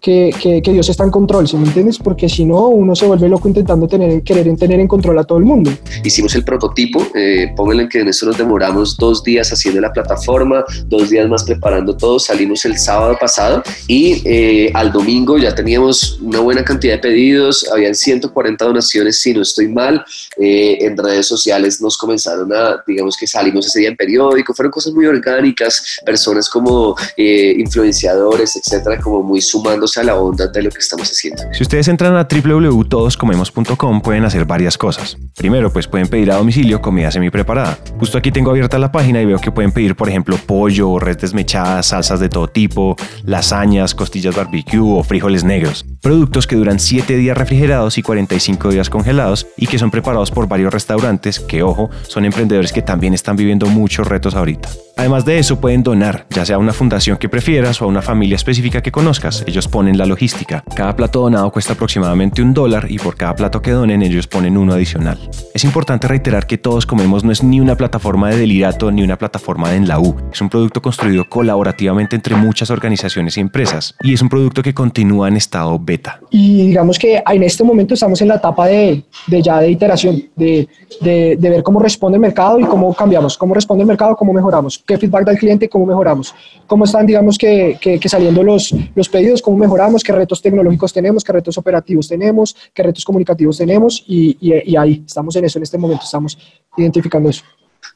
que, 0.00 0.62
que, 0.62 0.72
Dios 0.72 0.88
está 0.88 1.04
en 1.04 1.10
control, 1.10 1.46
¿sí 1.46 1.56
me 1.56 1.66
entiendes? 1.66 1.98
Porque 1.98 2.28
si 2.28 2.44
no, 2.44 2.68
uno 2.68 2.94
se 2.94 3.06
vuelve 3.06 3.28
loco 3.28 3.48
intentando 3.48 3.86
tener, 3.86 4.22
querer 4.22 4.56
tener 4.56 4.80
en 4.80 4.88
control 4.88 5.18
a 5.18 5.24
todo 5.24 5.38
el 5.38 5.44
mundo. 5.44 5.70
Hicimos 6.02 6.34
el 6.34 6.44
prototipo, 6.44 7.06
eh, 7.14 7.52
pónganle 7.56 7.88
que 7.88 8.00
en 8.00 8.08
eso 8.08 8.26
nos 8.26 8.38
demoramos 8.38 8.96
dos 8.96 9.22
días 9.22 9.52
haciendo 9.52 9.80
la 9.80 9.92
plataforma, 9.92 10.64
dos 10.86 11.10
días 11.10 11.28
más 11.28 11.44
preparando 11.44 11.96
todo, 11.96 12.18
salimos 12.18 12.64
el 12.64 12.78
sábado 12.78 13.16
pasado 13.20 13.62
y 13.86 14.22
eh, 14.24 14.70
al 14.74 14.92
domingo 14.92 15.36
ya 15.36 15.54
teníamos 15.54 16.18
una 16.20 16.40
buena 16.40 16.64
cantidad 16.64 16.94
de 16.94 17.00
pedidos, 17.00 17.68
habían 17.70 17.94
140 17.94 18.64
donaciones, 18.64 19.20
si 19.20 19.34
no 19.34 19.42
estoy 19.42 19.68
mal, 19.68 20.04
eh, 20.38 20.78
en 20.80 20.96
redes 20.96 21.26
sociales 21.26 21.80
nos 21.80 21.98
comenzaron 21.98 22.52
a, 22.52 22.82
digamos 22.86 23.16
que 23.16 23.26
salimos 23.26 23.66
ese 23.66 23.80
día 23.80 23.88
en 23.90 23.96
periódico, 23.96 24.54
fueron 24.54 24.70
cosas 24.70 24.94
muy 24.94 25.06
orgánicas, 25.06 25.98
personas 26.04 26.48
como 26.48 26.96
eh, 27.16 27.54
influenciadores, 27.58 28.56
etcétera, 28.56 28.98
como 29.00 29.22
muy 29.22 29.40
sumando 29.40 29.86
a 29.96 30.02
la 30.02 30.16
onda 30.16 30.46
de 30.46 30.62
lo 30.62 30.70
que 30.70 30.78
estamos 30.78 31.10
haciendo. 31.10 31.42
Si 31.52 31.62
ustedes 31.62 31.88
entran 31.88 32.16
a 32.16 32.26
www.todoscomemos.com 32.30 34.00
pueden 34.00 34.24
hacer 34.24 34.44
varias 34.44 34.76
cosas. 34.78 35.16
Primero, 35.36 35.72
pues 35.72 35.86
pueden 35.86 36.08
pedir 36.08 36.30
a 36.32 36.36
domicilio 36.36 36.80
comida 36.80 37.10
semi 37.10 37.30
preparada. 37.30 37.78
Justo 37.98 38.18
aquí 38.18 38.30
tengo 38.30 38.50
abierta 38.50 38.78
la 38.78 38.92
página 38.92 39.20
y 39.20 39.26
veo 39.26 39.38
que 39.38 39.50
pueden 39.50 39.72
pedir, 39.72 39.96
por 39.96 40.08
ejemplo, 40.08 40.36
pollo, 40.46 40.98
red 40.98 41.18
desmechada, 41.18 41.82
salsas 41.82 42.20
de 42.20 42.28
todo 42.28 42.48
tipo, 42.48 42.96
lasañas, 43.24 43.94
costillas 43.94 44.36
barbecue 44.36 44.80
o 44.80 45.02
frijoles 45.02 45.44
negros. 45.44 45.84
Productos 46.02 46.46
que 46.46 46.56
duran 46.56 46.78
7 46.78 47.16
días 47.16 47.36
refrigerados 47.36 47.98
y 47.98 48.02
45 48.02 48.70
días 48.70 48.90
congelados 48.90 49.46
y 49.56 49.66
que 49.66 49.78
son 49.78 49.90
preparados 49.90 50.30
por 50.30 50.48
varios 50.48 50.72
restaurantes 50.72 51.40
que, 51.40 51.62
ojo, 51.62 51.90
son 52.08 52.24
emprendedores 52.24 52.72
que 52.72 52.82
también 52.82 53.14
están 53.14 53.36
viviendo 53.36 53.66
muchos 53.66 54.06
retos 54.06 54.34
ahorita. 54.34 54.68
Además 55.00 55.24
de 55.24 55.38
eso, 55.38 55.58
pueden 55.58 55.82
donar, 55.82 56.26
ya 56.28 56.44
sea 56.44 56.56
a 56.56 56.58
una 56.58 56.74
fundación 56.74 57.16
que 57.16 57.30
prefieras 57.30 57.80
o 57.80 57.86
a 57.86 57.88
una 57.88 58.02
familia 58.02 58.36
específica 58.36 58.82
que 58.82 58.92
conozcas. 58.92 59.42
Ellos 59.46 59.66
ponen 59.66 59.96
la 59.96 60.04
logística. 60.04 60.62
Cada 60.76 60.94
plato 60.94 61.22
donado 61.22 61.50
cuesta 61.50 61.72
aproximadamente 61.72 62.42
un 62.42 62.52
dólar 62.52 62.84
y 62.86 62.98
por 62.98 63.16
cada 63.16 63.34
plato 63.34 63.62
que 63.62 63.70
donen 63.70 64.02
ellos 64.02 64.26
ponen 64.26 64.58
uno 64.58 64.74
adicional. 64.74 65.18
Es 65.54 65.64
importante 65.64 66.06
reiterar 66.06 66.46
que 66.46 66.58
Todos 66.58 66.84
Comemos 66.84 67.24
no 67.24 67.32
es 67.32 67.42
ni 67.42 67.60
una 67.60 67.76
plataforma 67.76 68.28
de 68.28 68.36
delirato 68.36 68.92
ni 68.92 69.02
una 69.02 69.16
plataforma 69.16 69.70
de 69.70 69.76
en 69.76 69.88
la 69.88 69.98
U. 69.98 70.14
Es 70.34 70.42
un 70.42 70.50
producto 70.50 70.82
construido 70.82 71.26
colaborativamente 71.26 72.14
entre 72.14 72.36
muchas 72.36 72.68
organizaciones 72.68 73.38
y 73.38 73.40
empresas 73.40 73.94
y 74.02 74.12
es 74.12 74.20
un 74.20 74.28
producto 74.28 74.62
que 74.62 74.74
continúa 74.74 75.28
en 75.28 75.38
estado 75.38 75.78
beta. 75.78 76.20
Y 76.28 76.66
digamos 76.66 76.98
que 76.98 77.22
en 77.26 77.42
este 77.42 77.64
momento 77.64 77.94
estamos 77.94 78.20
en 78.20 78.28
la 78.28 78.34
etapa 78.34 78.66
de, 78.66 79.02
de 79.28 79.42
ya 79.42 79.60
de 79.60 79.70
iteración, 79.70 80.22
de, 80.36 80.68
de, 81.00 81.36
de 81.40 81.50
ver 81.50 81.62
cómo 81.62 81.80
responde 81.80 82.16
el 82.16 82.20
mercado 82.20 82.60
y 82.60 82.64
cómo 82.64 82.92
cambiamos, 82.92 83.38
cómo 83.38 83.54
responde 83.54 83.80
el 83.84 83.88
mercado, 83.88 84.14
cómo 84.14 84.34
mejoramos 84.34 84.84
qué 84.90 84.98
feedback 84.98 85.24
da 85.24 85.32
el 85.32 85.38
cliente, 85.38 85.68
cómo 85.68 85.86
mejoramos, 85.86 86.34
cómo 86.66 86.84
están, 86.84 87.06
digamos, 87.06 87.38
que, 87.38 87.78
que, 87.80 88.08
saliendo 88.08 88.42
los, 88.42 88.74
los 88.96 89.08
pedidos, 89.08 89.40
cómo 89.40 89.56
mejoramos, 89.56 90.02
qué 90.02 90.12
retos 90.12 90.42
tecnológicos 90.42 90.92
tenemos, 90.92 91.22
qué 91.22 91.32
retos 91.32 91.56
operativos 91.56 92.08
tenemos, 92.08 92.56
qué 92.74 92.82
retos 92.82 93.04
comunicativos 93.04 93.56
tenemos 93.58 94.02
y, 94.08 94.36
y, 94.40 94.76
ahí 94.76 95.04
estamos 95.06 95.36
en 95.36 95.44
eso, 95.44 95.60
en 95.60 95.62
este 95.62 95.78
momento 95.78 96.02
estamos 96.04 96.36
identificando 96.76 97.30
eso. 97.30 97.44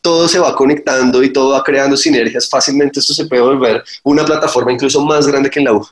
Todo 0.00 0.28
se 0.28 0.38
va 0.38 0.54
conectando 0.54 1.22
y 1.24 1.32
todo 1.32 1.54
va 1.54 1.64
creando 1.64 1.96
sinergias, 1.96 2.48
fácilmente. 2.48 3.00
Esto 3.00 3.12
se 3.12 3.26
puede 3.26 3.42
volver 3.42 3.82
una 4.04 4.24
plataforma 4.24 4.72
incluso 4.72 5.04
más 5.04 5.26
grande 5.26 5.50
que 5.50 5.58
en 5.58 5.64
la 5.64 5.72
U. 5.72 5.84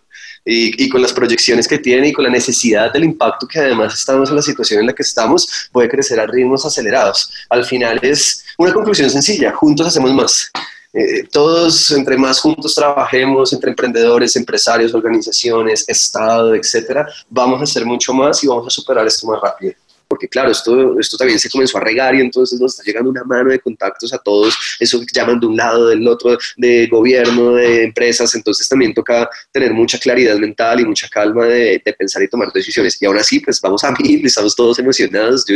Y, 0.45 0.85
y, 0.85 0.89
con 0.89 1.01
las 1.01 1.13
proyecciones 1.13 1.67
que 1.69 1.79
tiene 1.79 2.09
y 2.09 2.13
con 2.13 2.25
la 2.25 2.31
necesidad 2.31 2.93
del 2.93 3.05
impacto 3.05 3.47
que 3.47 3.61
además 3.61 3.95
estamos 3.95 4.29
en 4.29 4.37
la 4.37 4.43
situación 4.43 4.81
en 4.81 4.87
la 4.87 4.93
que 4.93 5.03
estamos, 5.03 5.69
puede 5.73 5.89
crecer 5.89 6.19
a 6.19 6.27
ritmos 6.27 6.67
acelerados. 6.67 7.31
Al 7.49 7.65
final 7.65 7.99
es 8.03 8.45
una 8.59 8.73
conclusión 8.73 9.09
sencilla, 9.09 9.53
juntos 9.53 9.87
hacemos 9.87 10.13
más. 10.13 10.51
Eh, 10.95 11.27
todos, 11.31 11.91
entre 11.93 12.19
más 12.19 12.41
juntos 12.41 12.75
trabajemos, 12.75 13.53
entre 13.53 13.71
emprendedores, 13.71 14.37
empresarios, 14.37 14.93
organizaciones, 14.93 15.89
Estado, 15.89 16.55
etcétera, 16.55 17.07
vamos 17.31 17.61
a 17.61 17.65
hacer 17.65 17.87
mucho 17.87 18.13
más 18.13 18.45
y 18.45 18.47
vamos 18.47 18.67
a 18.67 18.71
superar 18.71 19.07
esto 19.07 19.27
más 19.27 19.41
rápido 19.41 19.73
porque 20.13 20.29
claro, 20.29 20.51
esto, 20.51 21.01
esto 21.01 21.17
también 21.17 21.39
se 21.39 21.49
comenzó 21.49 21.79
a 21.79 21.81
regar 21.81 22.15
y 22.15 22.21
entonces 22.21 22.61
nos 22.61 22.73
está 22.73 22.85
llegando 22.85 23.09
una 23.09 23.25
mano 23.25 23.49
de 23.49 23.59
contactos 23.59 24.13
a 24.13 24.19
todos, 24.19 24.55
eso 24.79 25.01
que 25.01 25.07
llaman 25.11 25.41
de 25.41 25.47
un 25.47 25.57
lado, 25.57 25.89
del 25.89 26.07
otro, 26.07 26.37
de 26.59 26.87
gobierno, 26.87 27.55
de 27.55 27.85
empresas, 27.85 28.35
entonces 28.35 28.69
también 28.69 28.93
toca 28.93 29.27
tener 29.51 29.73
mucha 29.73 29.99
claridad 29.99 30.37
mental 30.37 30.81
y 30.81 30.85
mucha 30.85 31.09
calma 31.09 31.47
de, 31.47 31.83
pensar 31.99 32.23
y 32.23 32.29
tomar 32.29 32.53
decisiones. 32.53 33.01
Y 33.01 33.07
ahora 33.07 33.25
sí, 33.25 33.41
pues 33.41 33.59
vamos 33.59 33.83
a 33.85 33.93
mí, 33.93 34.21
estamos 34.23 34.55
todos 34.55 34.79
emocionados, 34.81 35.47
yo, 35.47 35.55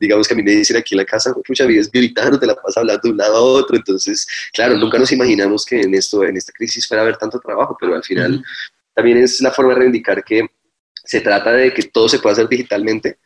digamos 0.00 0.26
que 0.26 0.32
a 0.32 0.36
mí 0.38 0.42
me 0.42 0.52
dicen 0.52 0.78
aquí 0.78 0.94
en 0.94 1.00
la 1.00 1.04
casa, 1.04 1.34
mucha 1.46 1.66
vida 1.66 1.82
es 1.82 1.90
gritando, 1.90 2.40
te 2.40 2.46
la 2.46 2.54
pasas 2.54 2.78
hablando 2.78 3.02
de 3.02 3.10
un 3.10 3.18
lado 3.18 3.36
a 3.36 3.42
otro, 3.42 3.76
entonces, 3.76 4.26
claro, 4.54 4.78
nunca 4.78 4.98
nos 4.98 5.12
imaginamos 5.12 5.66
que 5.66 5.82
en, 5.82 5.94
esto, 5.94 6.24
en 6.24 6.34
esta 6.34 6.50
crisis 6.50 6.88
fuera 6.88 7.02
a 7.02 7.04
haber 7.04 7.18
tanto 7.18 7.38
trabajo, 7.38 7.76
pero 7.78 7.94
al 7.94 8.02
final 8.02 8.42
también 8.94 9.18
es 9.18 9.38
la 9.42 9.50
forma 9.50 9.74
de 9.74 9.80
reivindicar 9.80 10.24
que 10.24 10.46
se 11.04 11.20
trata 11.20 11.52
de 11.52 11.74
que 11.74 11.82
todo 11.82 12.08
se 12.08 12.18
pueda 12.18 12.32
hacer 12.32 12.48
digitalmente, 12.48 13.18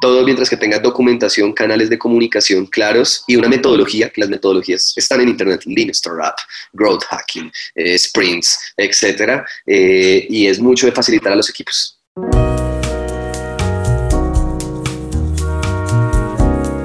todo 0.00 0.24
mientras 0.24 0.48
que 0.48 0.56
tenga 0.56 0.78
documentación, 0.78 1.52
canales 1.52 1.90
de 1.90 1.98
comunicación 1.98 2.66
claros 2.66 3.24
y 3.26 3.36
una 3.36 3.48
metodología, 3.48 4.10
que 4.10 4.20
las 4.20 4.30
metodologías 4.30 4.92
están 4.96 5.20
en 5.20 5.28
Internet, 5.28 5.62
Lean 5.66 5.90
Startup, 5.90 6.36
Growth 6.72 7.04
Hacking, 7.04 7.50
eh, 7.74 7.98
Sprints, 7.98 8.58
etc. 8.76 9.42
Eh, 9.66 10.26
y 10.28 10.46
es 10.46 10.58
mucho 10.58 10.86
de 10.86 10.92
facilitar 10.92 11.32
a 11.32 11.36
los 11.36 11.50
equipos. 11.50 11.98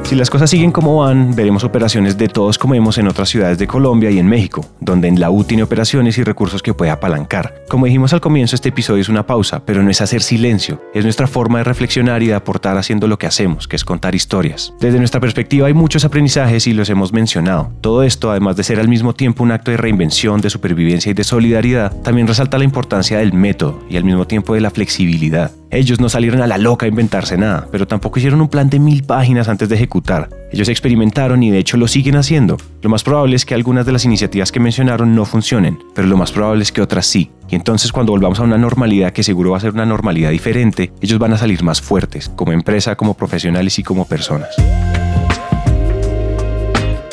Si 0.07 0.15
las 0.15 0.29
cosas 0.29 0.49
siguen 0.49 0.71
como 0.71 0.99
van, 0.99 1.35
veremos 1.35 1.65
operaciones 1.65 2.17
de 2.17 2.29
todos 2.29 2.57
como 2.57 2.75
vemos 2.75 2.97
en 2.97 3.09
otras 3.09 3.27
ciudades 3.27 3.57
de 3.57 3.67
Colombia 3.67 4.09
y 4.09 4.19
en 4.19 4.25
México, 4.25 4.65
donde 4.79 5.09
en 5.09 5.19
la 5.19 5.29
U 5.29 5.43
tiene 5.43 5.63
operaciones 5.63 6.17
y 6.17 6.23
recursos 6.23 6.63
que 6.63 6.73
puede 6.73 6.91
apalancar. 6.91 7.65
Como 7.67 7.87
dijimos 7.87 8.13
al 8.13 8.21
comienzo, 8.21 8.55
este 8.55 8.69
episodio 8.69 9.01
es 9.01 9.09
una 9.09 9.27
pausa, 9.27 9.65
pero 9.65 9.83
no 9.83 9.89
es 9.89 9.99
hacer 9.99 10.21
silencio, 10.21 10.81
es 10.93 11.03
nuestra 11.03 11.27
forma 11.27 11.57
de 11.57 11.65
reflexionar 11.65 12.23
y 12.23 12.27
de 12.27 12.35
aportar 12.35 12.77
haciendo 12.77 13.09
lo 13.09 13.19
que 13.19 13.27
hacemos, 13.27 13.67
que 13.67 13.75
es 13.75 13.83
contar 13.83 14.15
historias. 14.15 14.73
Desde 14.79 14.97
nuestra 14.97 15.19
perspectiva 15.19 15.67
hay 15.67 15.73
muchos 15.73 16.05
aprendizajes 16.05 16.67
y 16.67 16.73
los 16.73 16.89
hemos 16.89 17.11
mencionado. 17.11 17.73
Todo 17.81 18.03
esto, 18.03 18.31
además 18.31 18.55
de 18.55 18.63
ser 18.63 18.79
al 18.79 18.87
mismo 18.87 19.11
tiempo 19.11 19.43
un 19.43 19.51
acto 19.51 19.71
de 19.71 19.77
reinvención, 19.77 20.39
de 20.39 20.49
supervivencia 20.49 21.09
y 21.09 21.15
de 21.15 21.25
solidaridad, 21.25 21.93
también 22.03 22.27
resalta 22.27 22.57
la 22.57 22.63
importancia 22.63 23.17
del 23.17 23.33
método 23.33 23.83
y 23.89 23.97
al 23.97 24.05
mismo 24.05 24.25
tiempo 24.25 24.53
de 24.53 24.61
la 24.61 24.69
flexibilidad. 24.69 25.51
Ellos 25.69 25.99
no 25.99 26.07
salieron 26.07 26.41
a 26.41 26.47
la 26.47 26.57
loca 26.57 26.85
a 26.85 26.89
inventarse 26.89 27.37
nada, 27.37 27.67
pero 27.71 27.87
tampoco 27.87 28.19
hicieron 28.19 28.39
un 28.39 28.47
plan 28.47 28.69
de 28.69 28.79
mil 28.79 29.03
páginas 29.03 29.49
antes 29.49 29.67
de 29.67 29.75
ejecutar. 29.75 30.29
Ellos 30.51 30.69
experimentaron 30.69 31.43
y 31.43 31.51
de 31.51 31.57
hecho 31.57 31.77
lo 31.77 31.87
siguen 31.87 32.15
haciendo. 32.15 32.57
Lo 32.81 32.89
más 32.89 33.03
probable 33.03 33.35
es 33.35 33.45
que 33.45 33.53
algunas 33.53 33.85
de 33.85 33.91
las 33.91 34.05
iniciativas 34.05 34.51
que 34.51 34.61
mencionaron 34.61 35.13
no 35.13 35.25
funcionen, 35.25 35.79
pero 35.93 36.07
lo 36.07 36.15
más 36.17 36.31
probable 36.31 36.63
es 36.63 36.71
que 36.71 36.81
otras 36.81 37.05
sí. 37.05 37.31
Y 37.49 37.55
entonces 37.55 37.91
cuando 37.91 38.13
volvamos 38.13 38.39
a 38.39 38.43
una 38.43 38.57
normalidad 38.57 39.11
que 39.11 39.23
seguro 39.23 39.51
va 39.51 39.57
a 39.57 39.61
ser 39.61 39.73
una 39.73 39.85
normalidad 39.85 40.31
diferente, 40.31 40.91
ellos 41.01 41.19
van 41.19 41.33
a 41.33 41.37
salir 41.37 41.63
más 41.63 41.81
fuertes, 41.81 42.29
como 42.29 42.53
empresa, 42.53 42.95
como 42.95 43.13
profesionales 43.15 43.77
y 43.79 43.83
como 43.83 44.05
personas. 44.05 44.49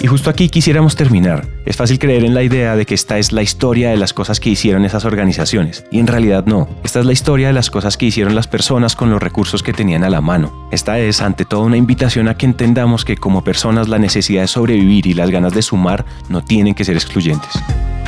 Y 0.05 0.07
justo 0.07 0.29
aquí 0.29 0.51
quisiéramos 0.51 0.97
terminar. 0.97 1.47
Es 1.64 1.79
fácil 1.79 1.99
creer 1.99 2.27
en 2.27 2.35
la 2.35 2.43
idea 2.43 2.77
de 2.77 2.85
que 2.85 2.93
esta 2.93 3.17
es 3.17 3.33
la 3.33 3.40
historia 3.40 3.88
de 3.88 3.97
las 3.97 4.12
cosas 4.12 4.38
que 4.38 4.51
hicieron 4.51 4.85
esas 4.85 5.07
organizaciones, 5.07 5.87
y 5.90 5.99
en 5.99 6.07
realidad 6.07 6.45
no. 6.45 6.69
Esta 6.85 7.01
es 7.01 7.07
la 7.07 7.14
historia 7.14 7.47
de 7.47 7.55
las 7.55 7.71
cosas 7.71 7.97
que 7.97 8.05
hicieron 8.05 8.35
las 8.35 8.47
personas 8.47 8.97
con 8.97 9.09
los 9.09 9.23
recursos 9.23 9.62
que 9.62 9.73
tenían 9.73 10.05
a 10.05 10.11
la 10.11 10.21
mano. 10.21 10.69
Esta 10.73 10.99
es, 10.99 11.23
ante 11.23 11.47
todo, 11.47 11.62
una 11.62 11.79
invitación 11.79 12.29
a 12.29 12.37
que 12.37 12.45
entendamos 12.45 13.07
que 13.07 13.17
como 13.17 13.45
personas 13.45 13.88
la 13.88 13.99
necesidad 13.99 14.43
de 14.43 14.49
sobrevivir 14.49 15.07
y 15.07 15.14
las 15.14 15.31
ganas 15.31 15.55
de 15.55 15.62
sumar 15.62 16.05
no 16.29 16.45
tienen 16.45 16.75
que 16.75 16.85
ser 16.85 16.97
excluyentes. 16.97 17.53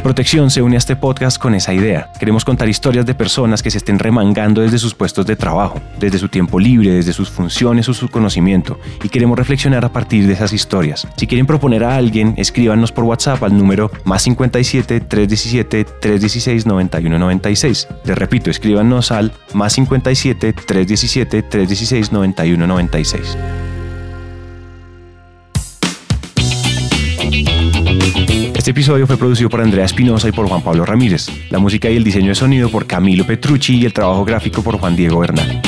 Protección 0.06 0.52
se 0.52 0.62
une 0.62 0.76
a 0.76 0.78
este 0.78 0.94
podcast 0.94 1.36
con 1.36 1.56
esa 1.56 1.74
idea. 1.74 2.12
Queremos 2.20 2.44
contar 2.44 2.68
historias 2.68 3.04
de 3.06 3.16
personas 3.16 3.60
que 3.60 3.72
se 3.72 3.78
estén 3.78 3.98
remangando 3.98 4.60
desde 4.60 4.78
sus 4.78 4.94
puestos 4.94 5.26
de 5.26 5.34
trabajo, 5.34 5.80
desde 5.98 6.18
su 6.20 6.28
tiempo 6.28 6.60
libre, 6.60 6.92
desde 6.92 7.12
sus 7.12 7.28
funciones 7.28 7.88
o 7.88 7.92
su 7.92 8.08
conocimiento, 8.08 8.78
y 9.02 9.08
queremos 9.08 9.36
reflexionar 9.36 9.84
a 9.84 9.88
partir 9.88 10.28
de 10.28 10.34
esas 10.34 10.52
historias. 10.52 11.08
Si 11.16 11.26
quieren 11.26 11.44
proponer 11.44 11.82
a 11.82 11.96
alguien, 11.96 12.34
escríbanos 12.36 12.92
por 12.92 13.02
WhatsApp 13.02 13.42
al 13.42 13.58
número 13.58 13.90
más 14.04 14.22
57 14.22 15.00
317 15.00 15.84
316 16.00 16.66
9196. 16.66 17.88
Les 18.04 18.16
repito, 18.16 18.48
escríbanos 18.48 19.10
al 19.10 19.32
más 19.54 19.72
57 19.72 20.52
317 20.52 21.42
316 21.42 22.12
9196. 22.12 23.36
Este 28.66 28.72
episodio 28.72 29.06
fue 29.06 29.16
producido 29.16 29.48
por 29.48 29.60
Andrea 29.60 29.84
Espinosa 29.84 30.28
y 30.28 30.32
por 30.32 30.48
Juan 30.48 30.60
Pablo 30.60 30.84
Ramírez. 30.84 31.28
La 31.50 31.60
música 31.60 31.88
y 31.88 31.94
el 31.94 32.02
diseño 32.02 32.30
de 32.30 32.34
sonido 32.34 32.68
por 32.68 32.84
Camilo 32.84 33.24
Petrucci 33.24 33.76
y 33.76 33.84
el 33.84 33.92
trabajo 33.92 34.24
gráfico 34.24 34.60
por 34.60 34.76
Juan 34.76 34.96
Diego 34.96 35.20
Bernal. 35.20 35.62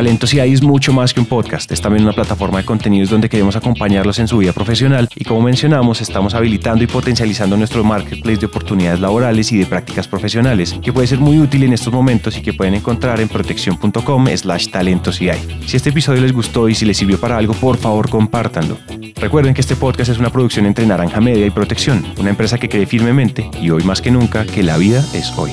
Talentos 0.00 0.32
y 0.32 0.40
ahí 0.40 0.54
es 0.54 0.62
mucho 0.62 0.94
más 0.94 1.12
que 1.12 1.20
un 1.20 1.26
podcast, 1.26 1.70
es 1.70 1.82
también 1.82 2.04
una 2.04 2.14
plataforma 2.14 2.56
de 2.56 2.64
contenidos 2.64 3.10
donde 3.10 3.28
queremos 3.28 3.54
acompañarlos 3.54 4.18
en 4.18 4.28
su 4.28 4.38
vida 4.38 4.54
profesional 4.54 5.10
y 5.14 5.24
como 5.24 5.42
mencionamos, 5.42 6.00
estamos 6.00 6.32
habilitando 6.32 6.82
y 6.82 6.86
potencializando 6.86 7.54
nuestro 7.58 7.84
marketplace 7.84 8.38
de 8.38 8.46
oportunidades 8.46 8.98
laborales 8.98 9.52
y 9.52 9.58
de 9.58 9.66
prácticas 9.66 10.08
profesionales, 10.08 10.74
que 10.82 10.90
puede 10.90 11.06
ser 11.06 11.18
muy 11.18 11.38
útil 11.38 11.64
en 11.64 11.74
estos 11.74 11.92
momentos 11.92 12.34
y 12.38 12.40
que 12.40 12.54
pueden 12.54 12.72
encontrar 12.72 13.20
en 13.20 13.28
protección.com 13.28 14.26
slash 14.34 14.68
talentos 14.70 15.20
y 15.20 15.28
Si 15.66 15.76
este 15.76 15.90
episodio 15.90 16.22
les 16.22 16.32
gustó 16.32 16.70
y 16.70 16.74
si 16.74 16.86
les 16.86 16.96
sirvió 16.96 17.20
para 17.20 17.36
algo, 17.36 17.52
por 17.52 17.76
favor 17.76 18.08
compártanlo. 18.08 18.78
Recuerden 19.16 19.52
que 19.52 19.60
este 19.60 19.76
podcast 19.76 20.12
es 20.12 20.18
una 20.18 20.30
producción 20.30 20.64
entre 20.64 20.86
Naranja 20.86 21.20
Media 21.20 21.44
y 21.44 21.50
Protección, 21.50 22.06
una 22.18 22.30
empresa 22.30 22.56
que 22.56 22.70
cree 22.70 22.86
firmemente 22.86 23.50
y 23.60 23.68
hoy 23.68 23.84
más 23.84 24.00
que 24.00 24.10
nunca 24.10 24.46
que 24.46 24.62
la 24.62 24.78
vida 24.78 25.04
es 25.12 25.30
hoy. 25.36 25.50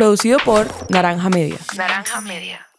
Producido 0.00 0.38
por 0.38 0.66
Naranja 0.90 1.28
Media. 1.28 1.58
Naranja 1.76 2.22
Media. 2.22 2.69